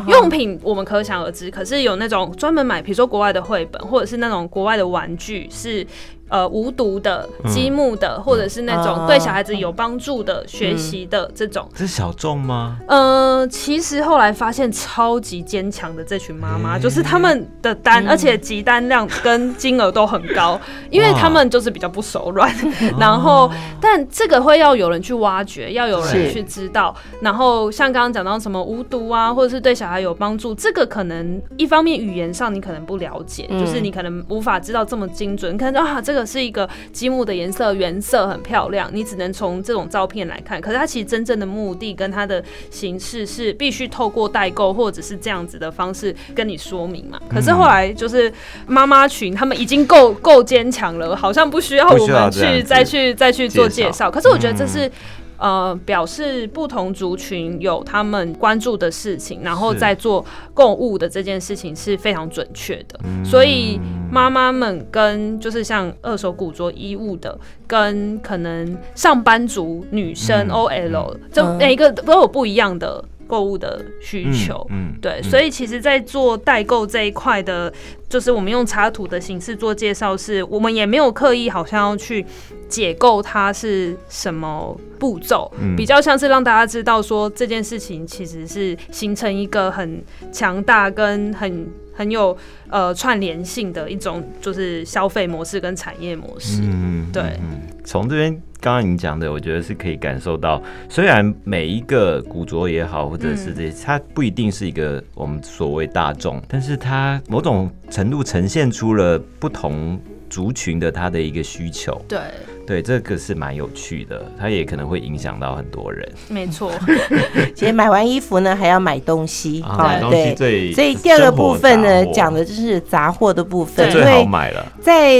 [0.06, 5.86] 用品我们可想而知，可是有那种专门买，比如说国外的绘本，或者是那种国外的玩具，是
[6.28, 11.68] 呃无毒的、积木的，或者是那种啊对小孩子有帮助的学习的这种。
[11.74, 12.76] 这是小众吗？
[12.86, 20.60] 呃，其实后来发现超级坚强的这群妈妈，欸就是他们的单，而且集单量跟金额都很高，
[20.90, 22.52] 因为他们就是比较不手软。
[22.98, 26.94] 然后，但这个会要有人去挖掘，要有人去知道。
[27.20, 40.60] 然后像刚刚讲到什么无毒啊，或者是对小孩有帮助，这个可能一方面语言上你可能不了解，嗯就是你可能无法知道这么精准，你可能啊这个是一个积木的颜色，原色很漂亮，你只能从这种照片来看。
[40.60, 47.20] 可是它其实真正的目的跟它的形式是必须透过代购或者是这样子的方式跟你说明嘛。
[47.28, 48.32] 可是后来就是
[48.66, 54.10] 妈妈群他们已经够够坚强了，好像不需要我们去再去再去做介绍。
[54.10, 54.90] 可是我觉得这是。
[55.38, 59.78] 呃，表示不同族群有他们关注的事情，然后是。
[59.78, 62.98] 在做购物的这件事情是非常准确的。
[63.04, 63.24] 嗯。
[63.24, 70.50] 所以妈妈们跟就是像二手古着衣物的，跟可能上班族女生嗯。
[70.50, 71.56] OL，就嗯。
[71.56, 74.66] 每一个都有不一样的购物的需求。
[74.70, 75.22] 嗯，对，嗯。
[75.22, 77.72] 所以其实，在做代购这一块的，
[78.08, 82.24] 就是我们用插图的形式做介绍是，我们也没有刻意好像要去
[82.68, 85.76] 解构它是什么步骤，嗯。
[85.76, 92.36] 比较像是让大家知道说这件事情其实是形成一个很强大跟很很有
[92.70, 96.62] 呃串联性的一种就是消费模式跟产业模式。
[96.62, 97.22] 嗯对。
[97.40, 97.60] 嗯。
[97.84, 112.00] 从这边刚刚你讲的，我觉得是可以感受到，虽然每一个古着也好，或者是这些，它不一定是一个我们所谓大众，但是它某种程度呈现出了不同族群的他的一个需求。
[112.06, 112.18] 对，
[112.66, 116.70] 对，这个是蛮有趣的，它也可能会影响到很多人没错。
[117.54, 120.72] 其实买完衣服呢，还要买东西啊，买东西对。
[120.72, 124.64] 最所以第二个部分呢讲的就是杂货的部分，这最好买了。
[124.80, 125.12] 在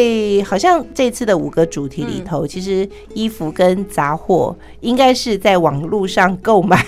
[0.47, 6.79] 好像这次的五个主题里嗯头，其实衣服跟杂货应该是在网络上购买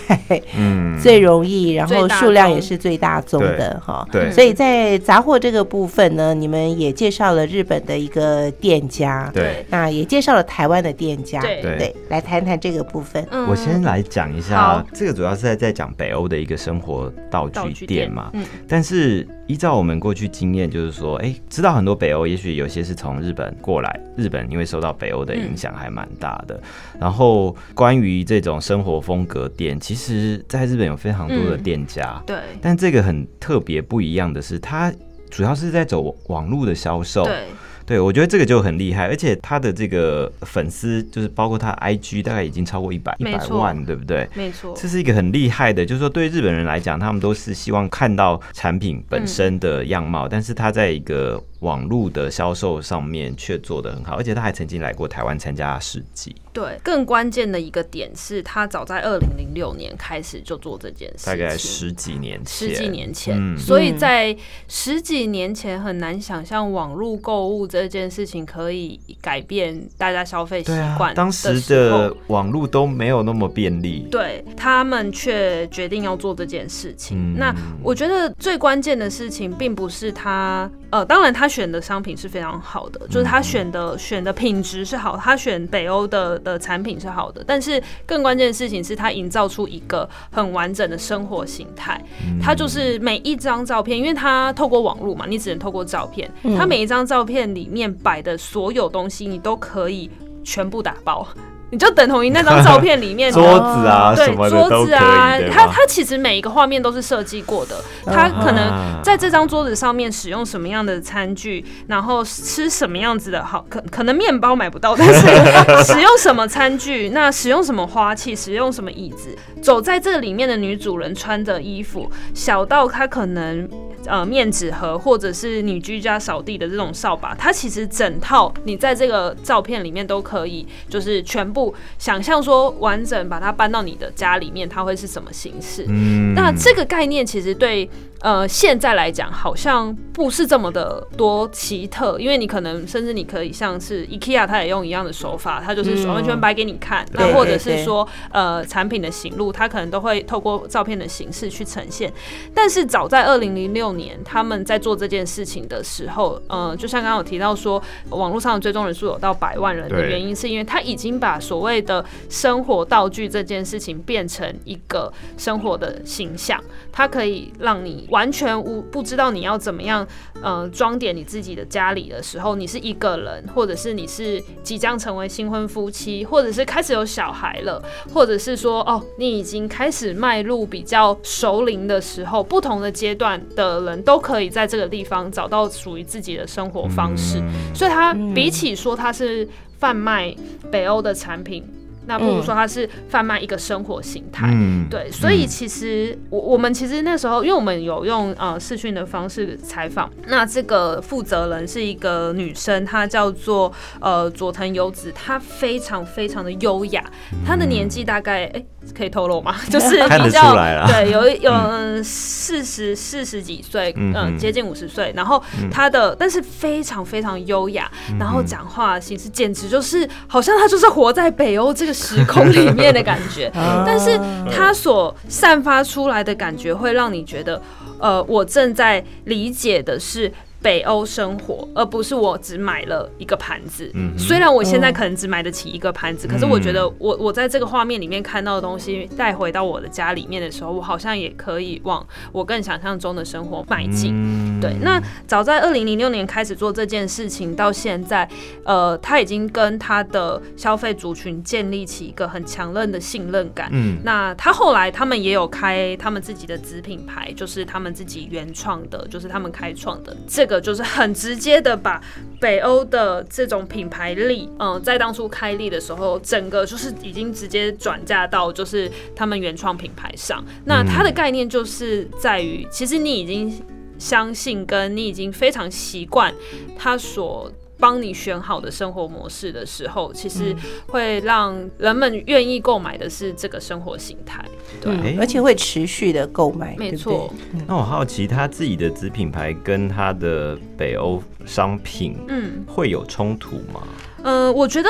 [0.56, 4.06] 嗯， 最容易，然后数量也是最大宗的哈。
[4.12, 9.64] 对所以在杂货这个部分呢，你们也介绍了日本的一个店家，对。
[9.70, 11.62] 那也介绍了台湾的店家，对。
[11.62, 11.96] 对。
[12.08, 13.26] 来谈谈这个部分。
[13.30, 13.48] 嗯。
[13.48, 18.30] 我先来讲一下，这个主要是在在讲北欧的一个生活道道具具店店嘛。
[18.34, 26.60] 嗯，但是依照我们过去经验，就是说，哎、知道很多北欧，也许有些是从日本过来，日本因为受到北欧的影响还蛮大的。
[26.98, 32.36] 然后关于这种生活风格店，其实在日本有非常多的嗯店家，对。
[32.60, 34.92] 但这个很特别不一样的是，它
[35.30, 37.24] 主要是在走网络的销售。
[37.24, 37.46] 对，
[37.90, 44.28] 对，我觉得这个就很厉害，而且他的这个粉丝，就是包括他 IG，大概已经超过一百一百万，对不对？
[44.32, 44.72] 没错。
[44.76, 63.58] 这是一个很厉害的，就是说对日本人来讲，他们都是希望看到产品本身的样貌，但是他在一个网络的销售上面却做得很好，而且他还曾经来过台湾参加市集，对，更关键的一个点是他早在二零零六年开始就做这件事，大概十几年前，十几年前，嗯。
[63.58, 64.36] 所以在
[64.68, 72.16] 十几年前很难想象网络购物这件事情可以改变大家消费习惯，当时时的。
[72.26, 77.18] 网络都没有那么便利，对他们却决定要做这件事情。
[77.18, 77.36] 嗯。
[77.36, 87.44] 那我觉得最关键的事情，并不是他，呃，当然他选的商品是非常好的，就是他选的选的品质是好，他选北欧的的产品是好的。
[87.46, 92.02] 但是更关键的事情是他营造出一个很完整的生活形态。
[92.42, 100.10] 他就是每一张照片，因为他透过网络嘛，你只能透过照片，他每一张照片里面摆的所有东西，你都可以
[100.42, 101.26] 全部打包。
[101.70, 105.38] 你就等同于那张照片里面的桌子啊对桌子啊？
[105.52, 115.22] 它它其实每一个画面都是设计过的，它可能啊在这张桌子上面使用什么样的餐具，然后吃什么样子的好，可可能面包买不到，但是
[115.92, 123.68] 使用什么餐具，那使用什么花器，使用什么椅子，走在这里面的女主人穿的衣服，小到她可能
[124.06, 135.84] 呃面纸盒，或者是你居家扫地的这种扫把，它其实整套你在这个照片里面都可以，就是全部想象说完整把它搬到你的家里面，它会是什么形式？
[135.88, 137.88] 嗯那这个概念其实对
[138.20, 152.12] 呃现在来讲好像不是这么的多奇特，因为你可能甚至你可以像是 IKEA，它也用一样的手法，它就是嗯完全摆给你看，对那或者是说呃产品的行路，它可能都会透过照片的形式去呈现。
[152.54, 166.62] 但是早在二零零六年他们在做这件事情的时候，呃，就像刚刚有提到说，网络上的追踪人数有到百万人的原因，是因为他已经把所谓的生活道具这件事情变成一个生活的形象，
[166.92, 170.06] 它可以让你完全无不知道你要怎么样，
[170.42, 177.82] 呃，装点你自己的家里的时候，你是一个人，或者是你是即将成为新婚夫妻，或者是开始有小孩了，
[178.12, 187.38] 或者是说哦，你已经开始迈入比较熟龄的时候，不同的阶段的人都可以在这个地方找到属于自己的生活方式。
[187.38, 187.44] 嗯
[187.74, 189.48] 所以它比起说它是
[189.78, 190.34] 贩卖
[190.70, 191.64] 北欧的产品，
[192.06, 194.48] 那不如说它是贩卖一个生活形态。
[194.52, 207.04] 嗯对，所以其实我我们其实那时候，因为我们有用呃视讯的方式采访，那这个负责人是一个女生，她叫做呃佐藤优子，她非常非常的优雅，
[207.46, 208.64] 她的年纪大概哎、
[208.96, 209.54] 可以透露吗？
[209.70, 210.54] 就是比较
[210.86, 223.50] 对，有有嗯四十四十几岁，嗯接近五十岁，然后他的但是非常非常优雅，然后讲话的形式简直就是好像他就是活在北欧这个时空里面的感觉。
[223.86, 224.18] 但是
[224.50, 227.60] 他所散发出来的感觉会让你觉得，
[227.98, 230.32] 呃，我正在理解的是。
[230.62, 233.90] 北欧生活，而不是我只买了一个盘子。
[233.94, 244.12] 嗯虽然我现在可能只买得起一个盘子，可是我觉得嗯我我在这个画面里面看到的东西带回到我的家里面的时候，我好像也可以往我更想象中的生活迈进。
[244.14, 248.28] 嗯对，那早在二零零六年开始做这件事情，到现在，
[248.64, 253.70] 呃，他已经跟他的消费族群建立起一个很强韧的信任感。
[253.72, 262.02] 嗯那他后来他们也有开他们自己的子品牌，就是他们自己原创的，就是他们开创的，这个就是很直接的把
[262.40, 270.44] 北欧的这种品牌力，嗯、在当初开立的时候，整个就是已经直接转嫁到就是他们原创品牌上。
[270.64, 273.62] 那它的概念就是在于，其实你已经
[273.98, 276.34] 相信，跟你已经非常习惯
[276.76, 277.50] 他所。
[277.80, 280.54] 帮你选好的生活模式的时候，其实
[280.86, 284.44] 会让人们愿意购买的是这个生活形态。
[284.80, 287.32] 对，哎而且会持续的购买，没错。
[287.66, 293.82] 那我好奇，他自己的子品牌跟他的北欧商品嗯会有冲突吗？
[294.22, 294.88] 呃，我觉得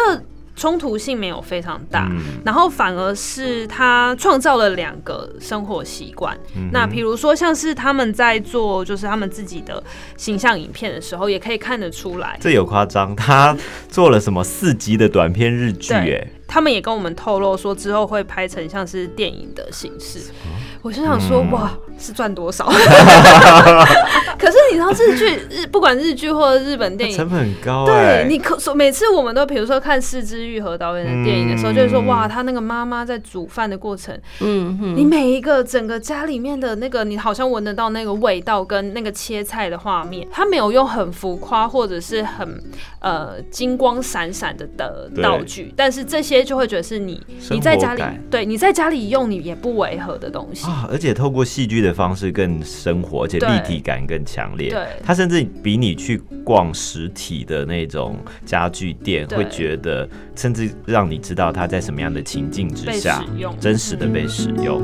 [0.60, 2.06] 冲突性没有非常大。
[2.10, 6.36] 嗯然后反而是他创造了两个生活习惯。
[6.72, 9.82] 那比如说，像是他们在做就是他们自己的
[10.16, 13.56] 形象影片的时候，也可以看得出来，这有夸张，他
[13.88, 15.88] 做了什么四集的短片日剧？
[15.88, 20.20] 对哎，他们也跟我们透露说，之后会拍成像是电影的形式。
[20.82, 22.66] 我就想说，嗯哇，是赚多少？
[24.38, 27.28] 可是你知道日剧日不管日剧或者日本电影成。
[27.28, 28.24] 本很高哎。
[28.24, 42.62] 对你可说每次我们都比如说看四之愈合导演的电影的时候，嗯就是说哇，他那个妈妈在煮饭的过程，嗯嗯，你每一个整个家里面的那个，你好像闻得到那个味道跟那个切菜的画面，他没有用很浮夸或者是很
[43.00, 50.69] 呃金光闪闪的的道具，但是这些就会觉得是你你在家里对你在家里用你也不违和的东西。
[50.70, 54.70] 啊，而且透过戏剧的方式更生活，而且立体感更强烈。
[54.70, 58.16] 对它甚至比你去逛实体的那种
[58.46, 63.24] 家具店，会觉得，甚至让你知道它在什么样的情境之下，
[63.58, 64.80] 真实的被使用。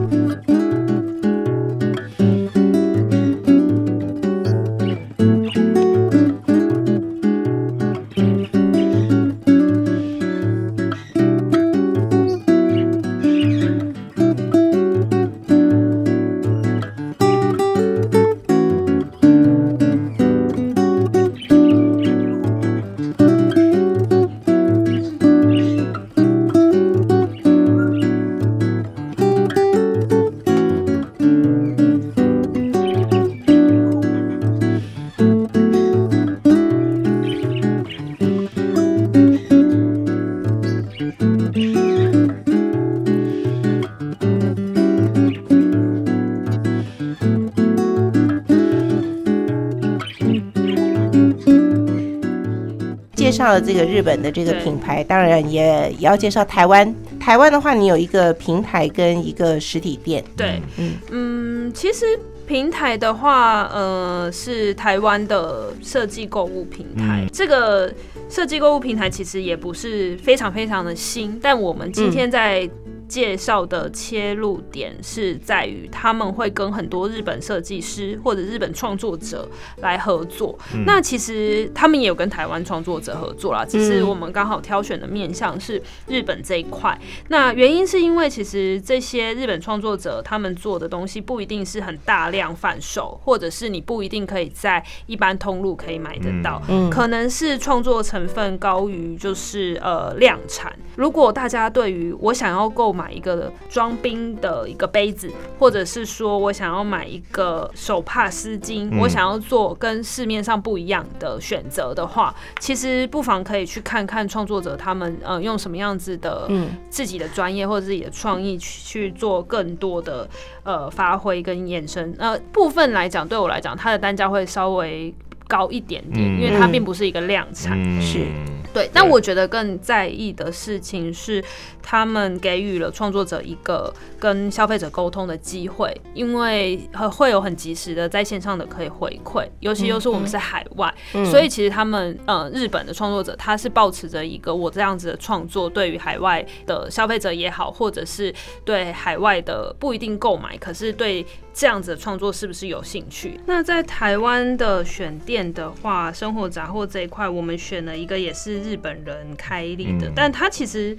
[53.47, 56.93] 绍了这个日本的这个品牌，当然也也要介绍台湾。
[57.21, 60.95] 台湾的话，你有一个平台跟一个实体店，对，嗯。
[61.11, 62.05] 嗯，其实
[62.45, 67.23] 平台的话，呃，是台湾的设计购物平台。
[67.23, 67.29] 嗯。
[67.33, 67.93] 这个
[68.29, 72.69] 设计购物平台其实也不是非常非常的新，但我们今天在
[73.09, 80.59] 介绍的切入点是在于他们会跟很多日本设计师或者日本创作者来合作。
[80.85, 86.99] 那其实他们也有跟台湾创作者合作啦，只是嗯我们刚好挑选的面向是日本这一块。
[87.29, 100.77] 那原因是因为其实这些日本创作者他们做的东西不一定是很大量贩售，或者是你不一定可以在一般通路可以买得到，嗯可能是创作成分高于就是呃量产。
[100.97, 120.27] 如果大家对于我想要购买一个装冰的一个杯子，或者是说我想要买一个手帕丝巾，嗯我想要做跟市面上不一样的选择的话，其实不妨可以去看看创作者他们呃用什么样子的嗯自己的专业或者自己的创意去去做更多的
[120.65, 122.15] 呃发挥跟延伸。
[122.19, 125.15] 呃，部分来讲，对我来讲，它的单价会稍微
[125.47, 126.41] 高一点点，嗯。
[126.41, 127.79] 因为它并不是一个量产。
[127.81, 128.01] 嗯。
[128.03, 128.27] 是。
[128.75, 131.43] 对，但我觉得更在意的事情是，
[131.83, 141.25] 他们给予了创作者一个跟消费者沟通的机会，因为呃会有很及时的在线上的可以回馈，尤其又是我们是海外，嗯。
[141.25, 151.25] 所以其实他们呃日本的创作者他是保持着一个我这样子的创作对于海外的消费者也好，或者是对海外的不一定购买，可是对
[151.57, 153.41] 这样子的创作是不是有兴趣？
[153.47, 160.13] 那在台湾的选店的话，生活杂货这一块，我们选了一个也是日本人开立的，嗯。
[160.15, 160.97] 但他其实。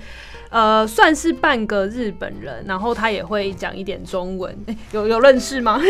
[0.49, 5.77] 呃，算是半个日本人，然后他也会讲一点中文，诶有有认识吗？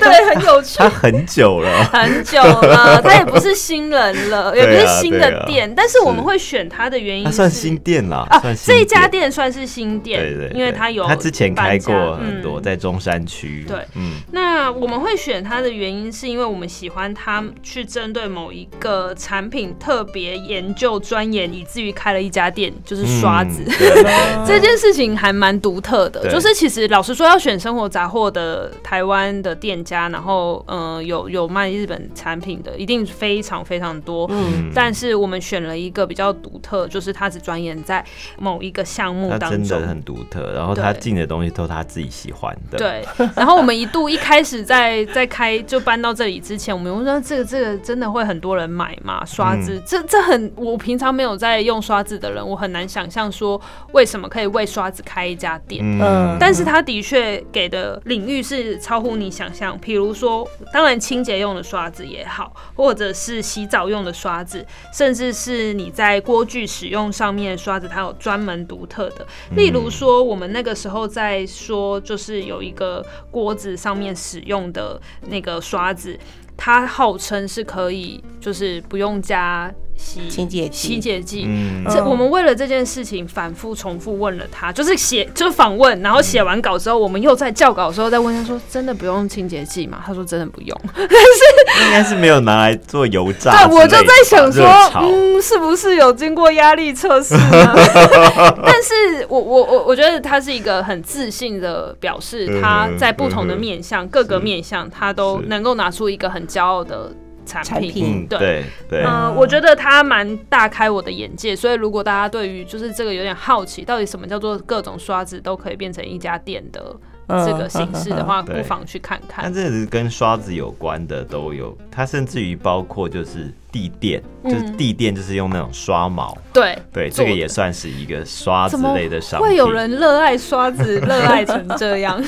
[0.00, 0.78] 对，很有趣。
[0.78, 0.88] 他。
[0.88, 7.30] 很久了，很久了， 他也不是新人了，也不是新的店，但是我们是会选他的原因是。
[7.30, 8.26] 他算新店啦，
[8.64, 12.62] 这一家店算是新店，对对，对因为他有他之前开过很多，嗯。
[12.62, 13.76] 在中山区，对。
[13.94, 23.64] 嗯，那我们会选它的原因，是因为我们喜欢它去针对某一个产品特别研究钻研，以至于开了一家店，就是刷子。
[23.66, 34.26] 嗯 这件事情还蛮独特的，就是其实老实说，要选生活杂货的台湾的店家，然后嗯、呃有有卖日本产品的，一定非常非常多。
[34.30, 34.70] 嗯。
[34.74, 38.04] 但是我们选了一个比较独特，就是他只钻研在
[38.38, 39.64] 某一个项目当中。
[39.64, 39.88] 真的。
[39.88, 43.02] 很独特，然后他进的东西都是他自己喜欢的，，对，
[43.34, 49.24] 然后我们一度一开始在在开就搬到这里之前，我们说这个这个真的会很多人买吗？
[49.24, 53.58] 刷子，嗯这这很我平常没有在用刷子的人，我很难想象说
[53.92, 55.82] 为什么可以为刷子开一家店。
[55.82, 69.26] 嗯但是他的确给的领域是超乎你想象，比如说，当然清洁用的刷子也好，或者是洗澡用的刷子，甚至是你在锅具使用上面的刷子，它有专门独特的。
[69.54, 76.14] 例如说，我们那个时候在说，就是有一个锅子上上面使用的那个刷子，
[76.58, 80.88] 它号称是可以，就是不用加洗清洁剂。
[80.88, 81.84] 清洁剂，嗯。
[81.90, 90.80] 这我们为了这件事情反复重复问了他，就是写就是访问，然后写完稿之后，我们又在校稿的时候再问他说：“真的不用清洁剂吗？”他说：“真的不用。
[90.96, 93.66] 应该是没有拿来做油”炸。
[93.66, 94.64] 我就在想说
[95.02, 97.74] 嗯，是不是有经过压力测试呢？
[98.64, 107.12] 但是我我我我觉得他是一个很自信的表示，他在不同的面向、各个面向，他都能够拿出一个很骄傲的
[107.48, 107.70] 产品。
[107.70, 108.64] 产品嗯，对对
[109.00, 116.94] 对，嗯、我觉得他蛮大开我的眼界，所以如果大家对于就是这个有点好奇，到底什么叫做各种刷子都可以变成一家店的
[117.28, 119.54] 嗯这个形式的话，对不妨去看看但。
[119.54, 129.48] 这是跟刷子有关的都有，它甚至于包括就是地垫，嗯就是地垫就是用那种刷毛，对对，这个也算是一个刷子类的商品。
[129.48, 132.22] 会有人热爱刷子，热爱成这样？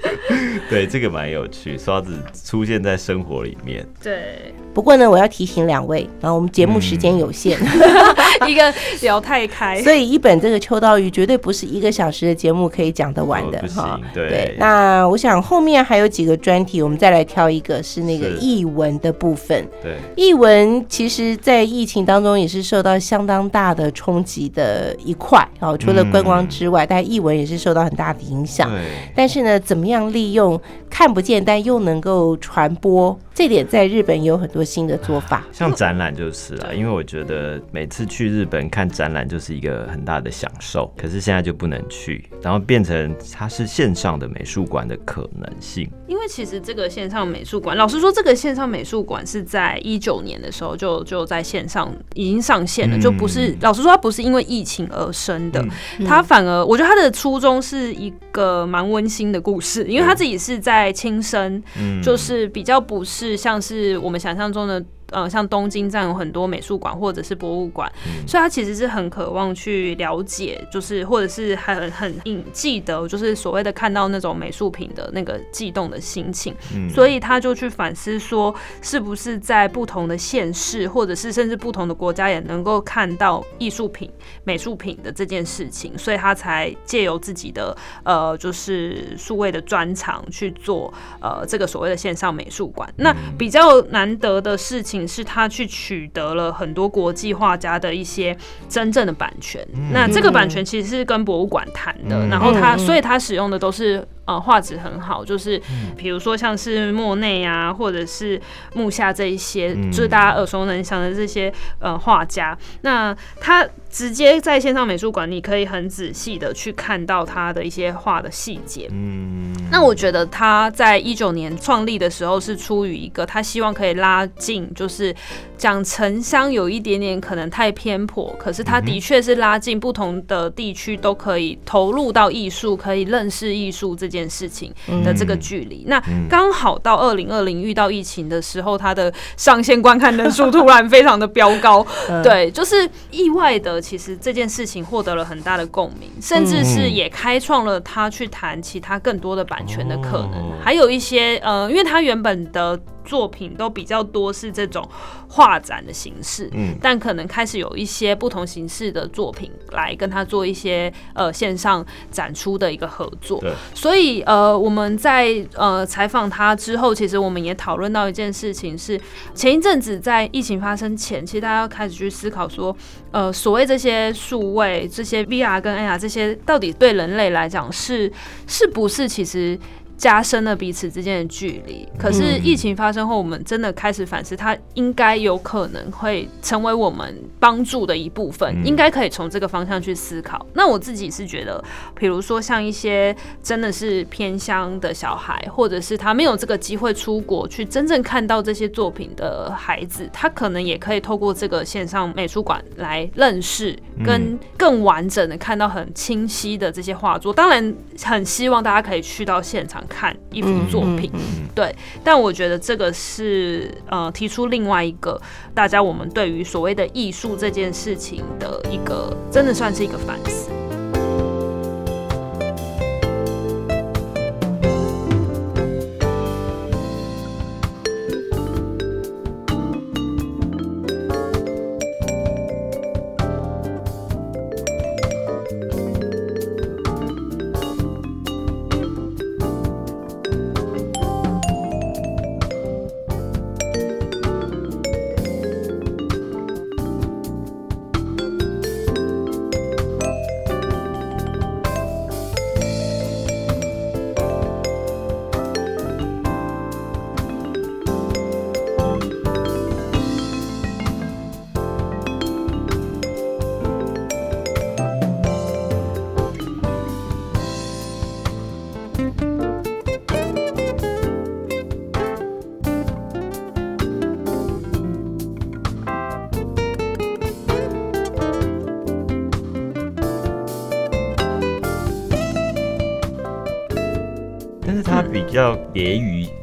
[0.68, 2.12] 对这个蛮有趣，刷子
[2.44, 7.58] 出现在生活里面，对，不过呢，我要提醒两位，然后我们节目时间有限，
[8.46, 9.80] 一个聊太开。
[9.82, 14.00] 所以一本这个秋刀鱼绝对不是一个小时的节目可以讲得完的哦不行哈。
[14.14, 19.66] 对那我想后面还有几个专题，我们再来挑一个是那个译文的部分。
[19.82, 25.76] 对，译文其实，在疫情当中也是受到相当大的冲击的一块哦。
[25.76, 28.70] 除了观光之外，但译文也是受到很大的影响。
[28.70, 28.80] 对，
[29.14, 30.60] 但是呢，怎么样利用
[30.90, 35.46] 看不见但又能够传播，这点在日本也有很多新的做法。
[35.52, 45.88] 像展览就是啊，因为我觉得每次去日本看展览就是一个很大的享受，可是现在就不能去，然后变成它是线上的美术馆的可能性。
[46.06, 55.60] 因为其实这个线上美术馆，老实说，这个线上美术馆是在一九年的时候候就就在线上已经上线了，嗯就不是老实说，它不是因为疫情而生的，
[55.98, 56.06] 嗯。
[56.06, 62.02] 它反而我觉得它的初衷是一个蛮温馨的故事，因为他自己是在亲身，嗯。
[62.02, 64.84] 就是比较不是像是我们想象中的。
[65.10, 76.54] 呃，像东京站有很多美术馆或者是博物馆，嗯所以他其实是很渴望去了解，就是或者是很很隐记得，就是所谓的看到那种美术品的那个悸动的心情。
[76.74, 84.10] 嗯所以他就去反思说，是不是在不同的县市，或者是甚至不同的国家，也能够看到艺术品、
[84.44, 92.92] 美术品的这件事情，所以他才借由自己的呃，就是数位的专长去做呃这个所谓的线上美术馆。
[92.96, 98.36] 那比较难得的事情是他去取得了很多国际画家的一些
[98.68, 99.66] 真正的版权。
[99.92, 105.60] 那这个版权其实是跟博物馆谈的，嗯然后他所以他使用的都是呃画质很好，就是
[105.96, 108.40] 比如说像是莫内啊，或者是
[108.74, 112.56] 木下这一些，嗯就是大家耳熟能详的这些呃画家。
[112.82, 118.86] 那他直接在线上美术馆，你可以很仔细的去看到他的一些画的细节。
[118.92, 125.14] 嗯那我觉得他在一九年创立的时候是出于一个他希望可以拉近，就是
[125.58, 134.72] 讲城乡有一点点可能太偏颇，可是他的确是拉近不同的地区都可以投入到艺术，可以认识艺术这件事情
[135.04, 135.84] 的这个距离。
[135.86, 141.86] 那刚好到二零二零遇到疫情的时候，他的上线观看人数突然非常的飙高，
[142.22, 150.54] 对，就是意外的，其实这件事情获得了很大的共鸣，甚至是也开创了他去谈其他更多的版权的可能，哦。
[150.64, 152.78] 还有一些呃，因为他原本的
[153.08, 154.86] 作品都比较多是这种
[155.28, 163.50] 画展的形式，嗯但可能开始有一些不同形式的作品来跟他做一些呃线上展出的一个合作对。
[163.74, 169.00] 所以呃，我们在呃采访他之后，其实我们也讨论到一件事情是，
[169.34, 172.76] 前一阵子在疫情发生前，其实大家要开始去思考说，
[173.10, 178.12] 呃，所谓这些数位、这些 VR 跟 AR 这些，到底对人类来讲是
[178.46, 179.58] 是不是其实？
[179.98, 181.86] 加深了彼此之间的距离。
[181.98, 190.46] 可是疫情发生后，我们真的开始反思，它应该有可能会成为我们帮助的一部分，嗯应该可以从这个方向去思考。
[190.54, 191.62] 那我自己是觉得，
[191.96, 207.32] 比如说像一些真的是偏乡的小孩，或者是他没有这个机会出国去真正看到这些作品的孩子，他可能也可以透过这个线上美术馆来认识，跟更完整的看到很清晰的这些画作。
[207.32, 207.74] 当然，
[208.04, 211.10] 很希望大家可以去到现场看一幅作品，
[211.54, 211.74] 对。
[212.04, 215.20] 但我觉得这个是呃提出另外一个
[215.54, 220.50] 大家我们对于所谓的艺术这件事情的一个，真的算是一个反思。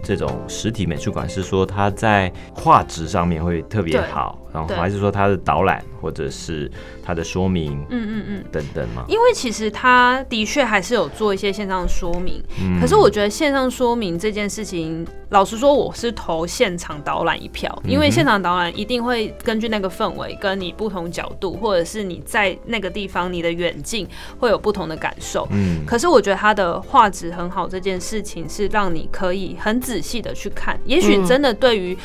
[0.05, 4.24] 这种实体美术馆，是说它在画质上面会特别好，
[4.55, 6.71] 然后还是说它的导览或者是
[7.03, 8.43] 它的说明嗯嗯嗯。
[8.51, 9.03] 等等嘛？
[9.09, 24.07] 因为其实他的确还是有做一些线上说明，嗯可是我觉得线上说明这件事情，老实说，我是投现场导览一票，因为现场导览一定会根据那个氛围，跟你不同角度，或者是你在那个地方你的远近
[24.39, 25.45] 会有不同的感受。
[25.51, 31.97] 嗯可是我觉得它的画质很好，这件事情是让你可以很仔细的去看，也许真的对于。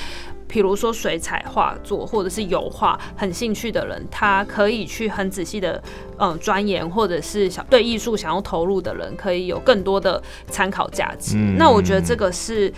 [0.51, 5.81] 比如说水彩画作或者是油画很兴趣的人，他可以去很仔细的
[6.19, 11.37] 嗯钻研，或者是想对艺术想要投入的人，可以有更多的参考价值。
[11.37, 12.73] 嗯那我觉得这个是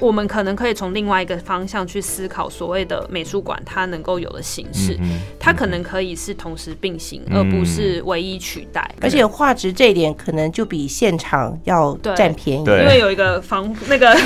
[0.00, 8.88] 我们可能可以从另外一个方向去思考所谓的美术馆它能够有的形式，嗯它可能可以是同时并行，嗯而不是唯一取代。
[9.00, 12.64] 而且画质这一点可能就比现场要占便宜。
[12.64, 14.16] 因为有一个防那个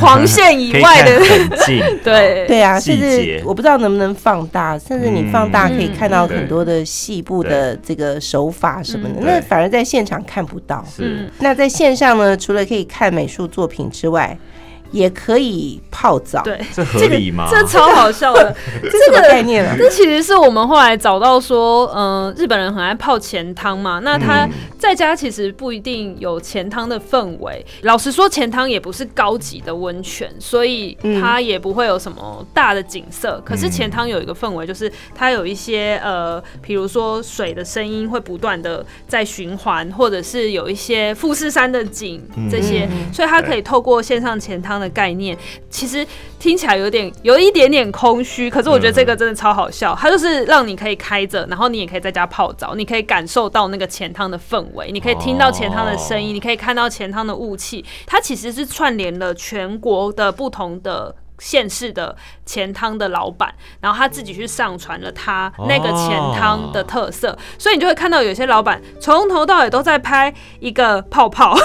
[0.00, 1.20] 黄线以外的，
[2.04, 2.46] 对。
[2.46, 9.24] 对啊，甚至我不知道能不能放大，甚至你放大可以看到嗯很多的细部的这个手法什么的，嗯。
[9.26, 10.84] 那反而在现场看不到。
[10.88, 11.02] 是。
[11.04, 11.30] 嗯。
[11.40, 14.38] 那在线上呢，除了可以看美术作品之外，
[14.90, 17.48] 也可以泡澡。，对，这合理吗？
[17.50, 18.54] 这超好笑的。
[18.82, 19.74] 这个概念啊？
[19.78, 27.64] 这其实是我们后来找到说，呃，日本人很爱泡钱汤嘛，那他嗯在家其实不一定有钱汤的氛围。
[27.82, 33.42] 老实说，钱汤也不是高级的温泉，所以嗯它也不会有什么大的景色。
[33.44, 45.36] 可是钱汤有一个氛围，就是它有一些呃，比如说水的声音会不断的在循环，或者是有一些富士山的景这些，嗯所以它可以透过线上钱汤的概念，
[45.70, 46.06] 其实
[46.38, 49.96] 听起来有点有一点点空虚，可是我觉得这个真的超好笑。
[49.98, 57.84] 它就是让你可以开着，然后你也可以在家泡澡，你可以感受到那个钱汤的氛围，你可以听到钱汤的声音，哦你可以看到钱汤的雾气。
[58.06, 61.14] 它其实是串联了全国的不同的。
[61.38, 62.14] 县市的
[62.44, 71.56] 钱汤的老板，然后他自己去上传了他那个钱汤的特色，所以你就会看到有些老板从头到尾都在拍一个泡泡，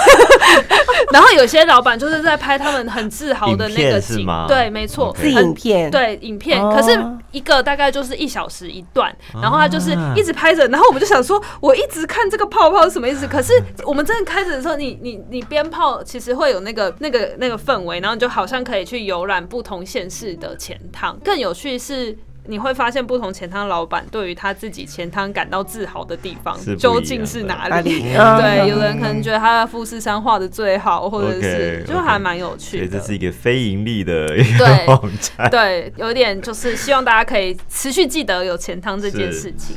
[1.12, 4.26] 然后有些老板就是在拍他们很自豪的那个景。
[4.48, 5.14] 对，没错。
[5.18, 6.98] 是很影片。，对影片，哦可是
[7.34, 13.26] 一个大概就是一小时一段，然后他就是啊一直拍着，然后我们就想说，我一直看这个泡泡是什么意思？
[13.26, 13.52] 可是
[13.84, 21.18] 我们真的开始的时候，你你你鞭炮，其实会有那个那个那个氛围，然后你就好像可以去游览不同县市的钱塘。
[21.24, 22.16] 更有趣是。
[22.46, 28.02] 你会发现不同钱汤老板对于他自己钱汤感到自豪的地方究竟是哪哪里？
[28.02, 32.86] 对，有人可能觉得他的富士山画的最好，或者是就还蛮有趣的。
[32.86, 39.76] 所以这是一个非盈利的 一个对网站，对，有点就是希望大家可以持续记得有钱汤这件事情。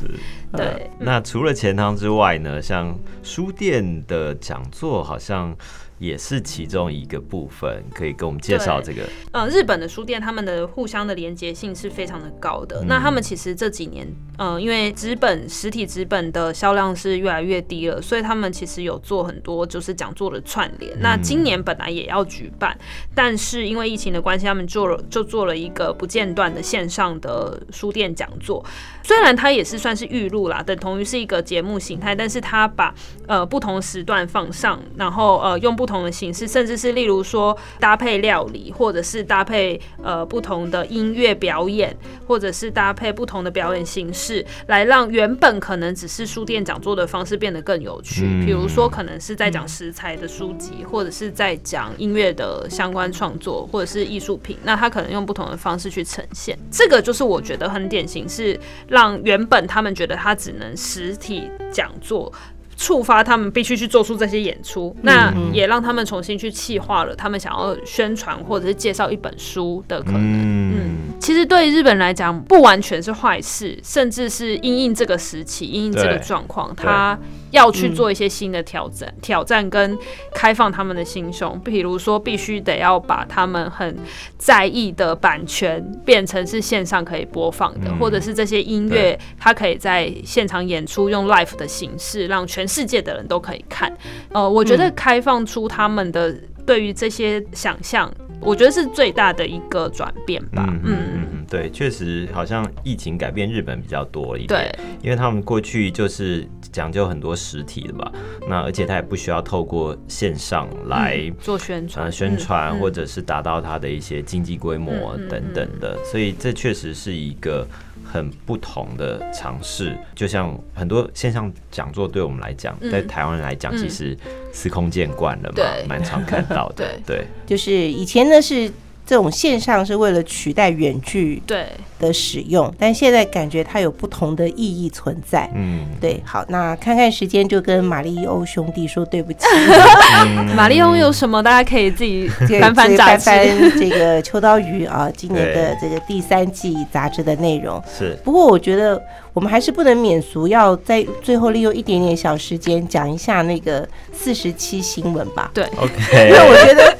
[0.52, 5.54] 对，那除了钱汤之外呢，像书店的讲座好像
[5.98, 9.02] 也是其中一个部分，可以给我们介绍这个。
[9.32, 12.84] 呃，日本的书店他们的互相的连接性是非常的高的。
[12.86, 20.96] 那他们其实这几年，呃，因为纸本实体纸本的销量是越来越低了，所以他们其实有做很多就是讲座的串联。
[21.00, 22.76] 那今年本来也要举办，
[23.14, 28.64] 但是因为疫情的关系，他们做了就做了一个不间断的线上的书店讲座。
[29.02, 32.94] 虽然它也是算是预录啦，等同于是一个节目形态，但是它把
[33.26, 48.26] 呃不同时段放上，然后呃用不同的形式，甚至是例如说搭配料理，或者是搭配呃不同的音乐表演，或者是搭配不同的表演形式，来让原本可能只是书店讲座的方式变得更有趣。
[48.26, 56.58] 嗯比如说可能是在讲食材的书籍，或者是在讲音乐的相关创作，或者是艺术品，那他可能用不同的方式去呈现。
[56.70, 62.32] 这个就是我觉得很典型，是让原本他们觉得他只能实体讲座。
[62.78, 70.20] 触发他们必须去做出这些演出，那也让他们重新去企划了他们想要宣传或者是介绍一本书的可能。
[70.22, 77.18] 嗯，其实对日本来讲，不完全是坏事，甚至是因应这个时期、因应这个状况，他
[77.50, 79.96] 要去做一些新的挑战、挑战跟
[80.34, 81.58] 开放他们的心胸。
[81.60, 83.96] 比如说，必须得要把他们很
[84.36, 93.92] 在意的版权变成是线上可以播放的，嗯或者是这些音乐它可以在现场演出，用 live 的形式让全世界的人都可以看。
[94.32, 96.34] 呃，我觉得开放出他们的
[96.66, 100.64] 对于这些想象，我觉得是最大的一个转变吧。
[100.68, 108.12] 嗯嗯嗯对，确实好像疫情改变日本比较多一点，对，因为他们过去就是讲究很多实体的吧，
[108.46, 111.18] 那而且他也不需要透过线上来。
[111.40, 117.66] 做宣传，呃，宣传嗯或者是达到他的一些经济规模等等的，所以这确实是一个
[118.10, 119.96] 很不同的尝试。
[120.14, 124.16] 就像很多线上讲座，对我们来讲，嗯在台湾来讲，嗯其实
[124.52, 126.98] 司空见惯了嘛对，蛮常看到的。
[127.06, 128.70] 对，就是以前呢是
[129.08, 131.66] 这种线上是为了取代远距对，
[131.98, 135.50] 的使用，但现在感觉它有不同的意义存在。
[135.54, 139.46] 嗯，对，好，那看看时间就跟马里欧兄弟说对不起，
[140.54, 141.42] 玛丽欧有什么？
[141.42, 142.28] 大家可以自己
[142.60, 143.24] 翻翻杂志。
[143.24, 147.82] 翻这个秋刀鱼啊， 今年的这个第三季杂志的内容。
[147.98, 149.02] 是不过我觉得
[149.32, 155.50] 我们还是不能免俗，要在最后利用一点点小时间讲一下那个四十七新闻吧。
[155.54, 156.94] 对，OK，因为我觉得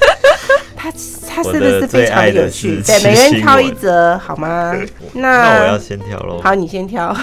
[0.91, 4.75] 他他真的是非常有趣，对，的每个人挑一则好吗？
[5.13, 6.41] 那我要先挑喽。
[6.43, 7.15] 好，你先挑。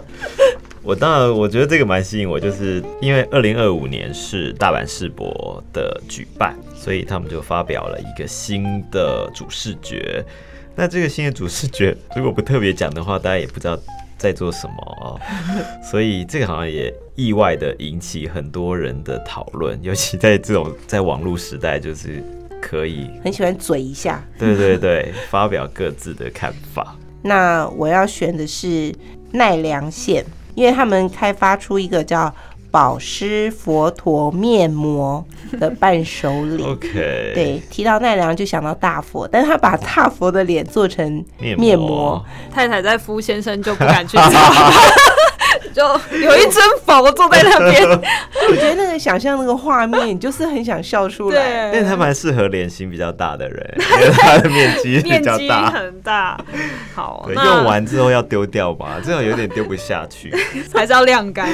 [0.82, 10.24] 我当然我觉得这个蛮吸引我，就是因为二零二五年是大阪世博的举办，所以他们就发表了一个新的主视觉。
[10.74, 13.78] 那这个新的主视觉，如果不特别讲的话，大家也不知道
[14.18, 15.20] 在做什么哦。
[15.88, 22.20] 所以这个好像也意外的引起很多人的讨论，尤其在这种在网络时代，就是
[22.62, 24.24] 可以很喜欢嘴一下。
[24.38, 26.96] 对对对，发表各自的看法。
[27.22, 28.94] 那我要选的是
[29.32, 32.32] 奈良县，因为他们开发出一个叫
[32.70, 35.24] 保湿佛陀面膜
[35.60, 36.62] 的伴手礼。
[36.64, 36.90] OK，，
[37.34, 44.30] 对，提到奈良就想到大佛，但是他把大佛的脸做成面面膜膜，太太在敷，先生就不敢去 找，
[45.72, 45.82] 就
[46.18, 47.88] 有一尊佛坐在那边。
[48.48, 51.70] 我觉得那个想象那个画面，你就是很想笑出来。
[51.72, 55.70] 但是他蛮适合脸型比较大的人， 因为他的面积比面积较大。
[55.70, 56.38] 很大。
[56.94, 60.32] 好，对，用完之后要丢掉吧，这样有点丢不下去，
[60.74, 61.48] 还是要晾干，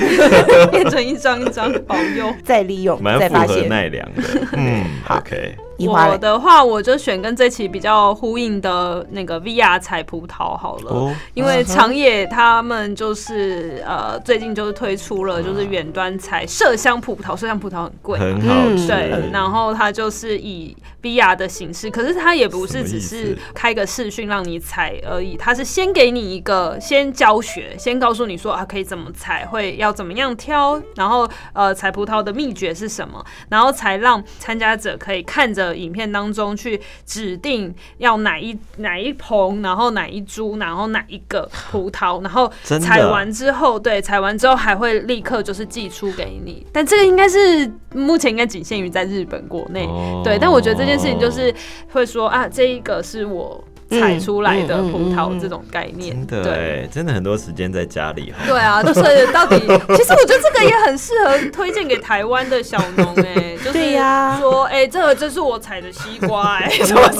[0.70, 2.34] 变成一张一张保佑。
[2.44, 3.68] 再利用，蛮符合再发现。
[3.68, 4.22] 奈良的。
[4.52, 5.54] 嗯，OK，
[5.86, 10.90] 我的话，我就选跟这期比较呼应的那个 VR 采葡萄好了。
[10.90, 18.76] 哦，因为长野他们就是呃，最近就是推出了就是远端采麝香葡萄，麝香葡萄很贵，很好嗯。
[18.76, 18.88] 吃。
[18.88, 49.84] 对，然后它就是以 VR 的形式，可是它也不是只是开个视讯让你采而已，它是先给你一个先教学，先告诉你说啊可以怎么采，会要怎么样挑，然后呃采葡萄的秘诀是什么，然后才让参加者可以看着影片当中去指定要哪一哪一棚，然后哪一株，然后哪一个葡萄，然后采完之后，对，采完之后还会立刻就是寄出给你，但这个应该是目前应该仅限于在日本国内。
[49.86, 50.22] 哦。
[50.24, 51.54] 对，但我觉得这件事情就是
[51.92, 56.14] 会说啊，这一个是我采出来的葡萄这种概念。
[56.14, 56.52] 真的对。
[56.52, 58.38] 哎，真的很多时间在家里哈。
[58.46, 67.18] 对啊，就是到底，其实我觉得这个也很适合推荐给台湾的小农哎、 就是对呀说哎、这个这是我采的西瓜哎、 什么之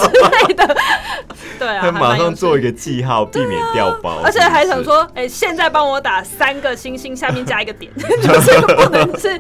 [0.49, 0.77] 类的，
[1.59, 9.39] 对啊，他马上做一个记号，避免掉包，而且还想说，哎、现在帮我打三个星星，下面加一个点，就是不能是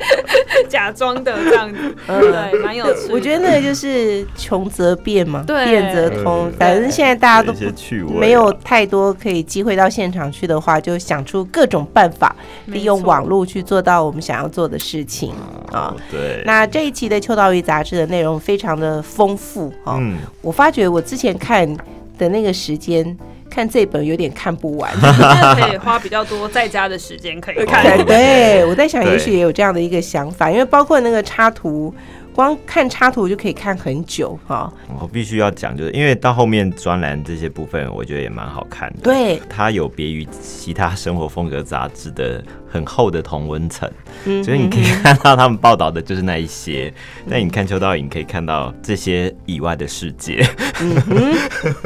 [0.68, 3.12] 假装的这样子，对，蛮有趣。
[3.12, 6.52] 我觉得那个就是穷则变嘛，对变则通嗯。
[6.58, 12.34] 反正现在大家都有一些趣味啊没有太多可以机会到现场去的话，就想出各种办法，
[12.66, 15.32] 利用网络去做到我们想要做的事情
[15.72, 15.96] 啊哦。
[16.10, 21.68] 对，那这一期的《秋刀鱼》杂志的内容非常的丰富啊，嗯，我发觉我之前看
[22.16, 23.16] 的那个时间
[23.50, 24.90] 看这本有点看不完。
[25.00, 27.82] 那可以花比较多在家的时间可以看。
[27.82, 31.92] 对对，我在想，也许也有这样的一个想法，因为包括那个插图，
[32.38, 34.72] 光看插图就可以看很久哈。
[35.00, 39.00] 我必须要讲，就是因为到后面专栏这些部分，我觉得也蛮好看的。
[39.02, 43.90] 对，它有别于其他生活风格杂志的很厚的同温层，
[44.24, 46.92] 嗯所以你可以看到他们报道的就是那一些，
[47.28, 50.46] 但你看秋刀影可以看到这些以外的世界。
[50.80, 51.34] 嗯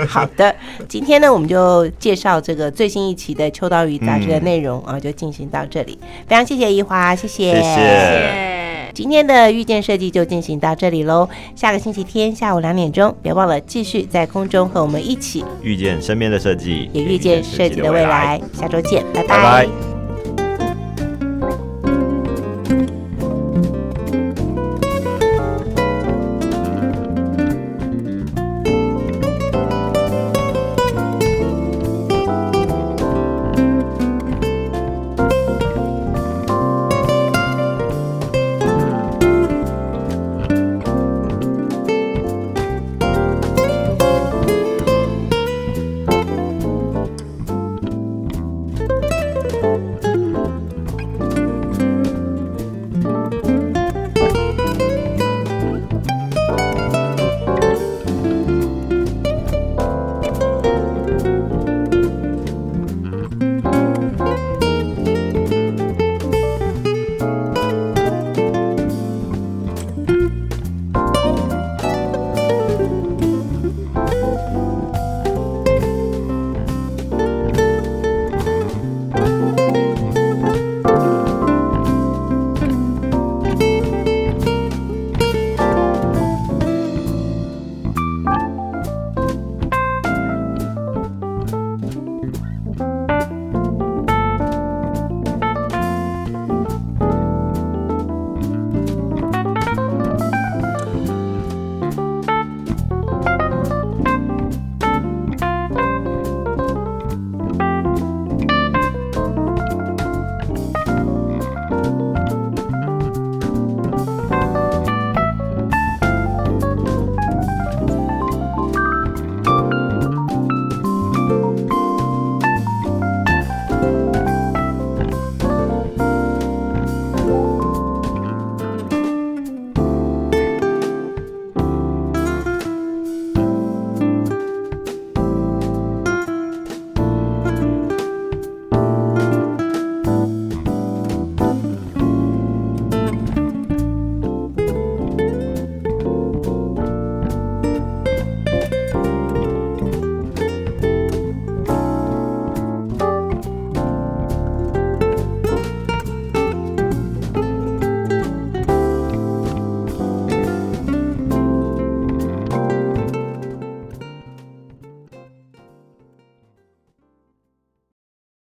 [0.08, 0.54] 好的，
[0.88, 5.98] 今天呢，我们就介绍这个最新一期的《秋刀鱼》杂志的内容啊，就进行到这里。
[6.26, 8.92] 非常谢谢一华，谢谢，谢谢。
[8.94, 11.26] 今天的遇见设计就进行到这里喽。
[11.56, 18.38] 下个星期天下午两点钟，别忘了继续在空中和我们一起，遇见身边的设计，也遇见设计的未来。
[18.52, 19.22] 下周见，拜。
[19.22, 20.01] 拜拜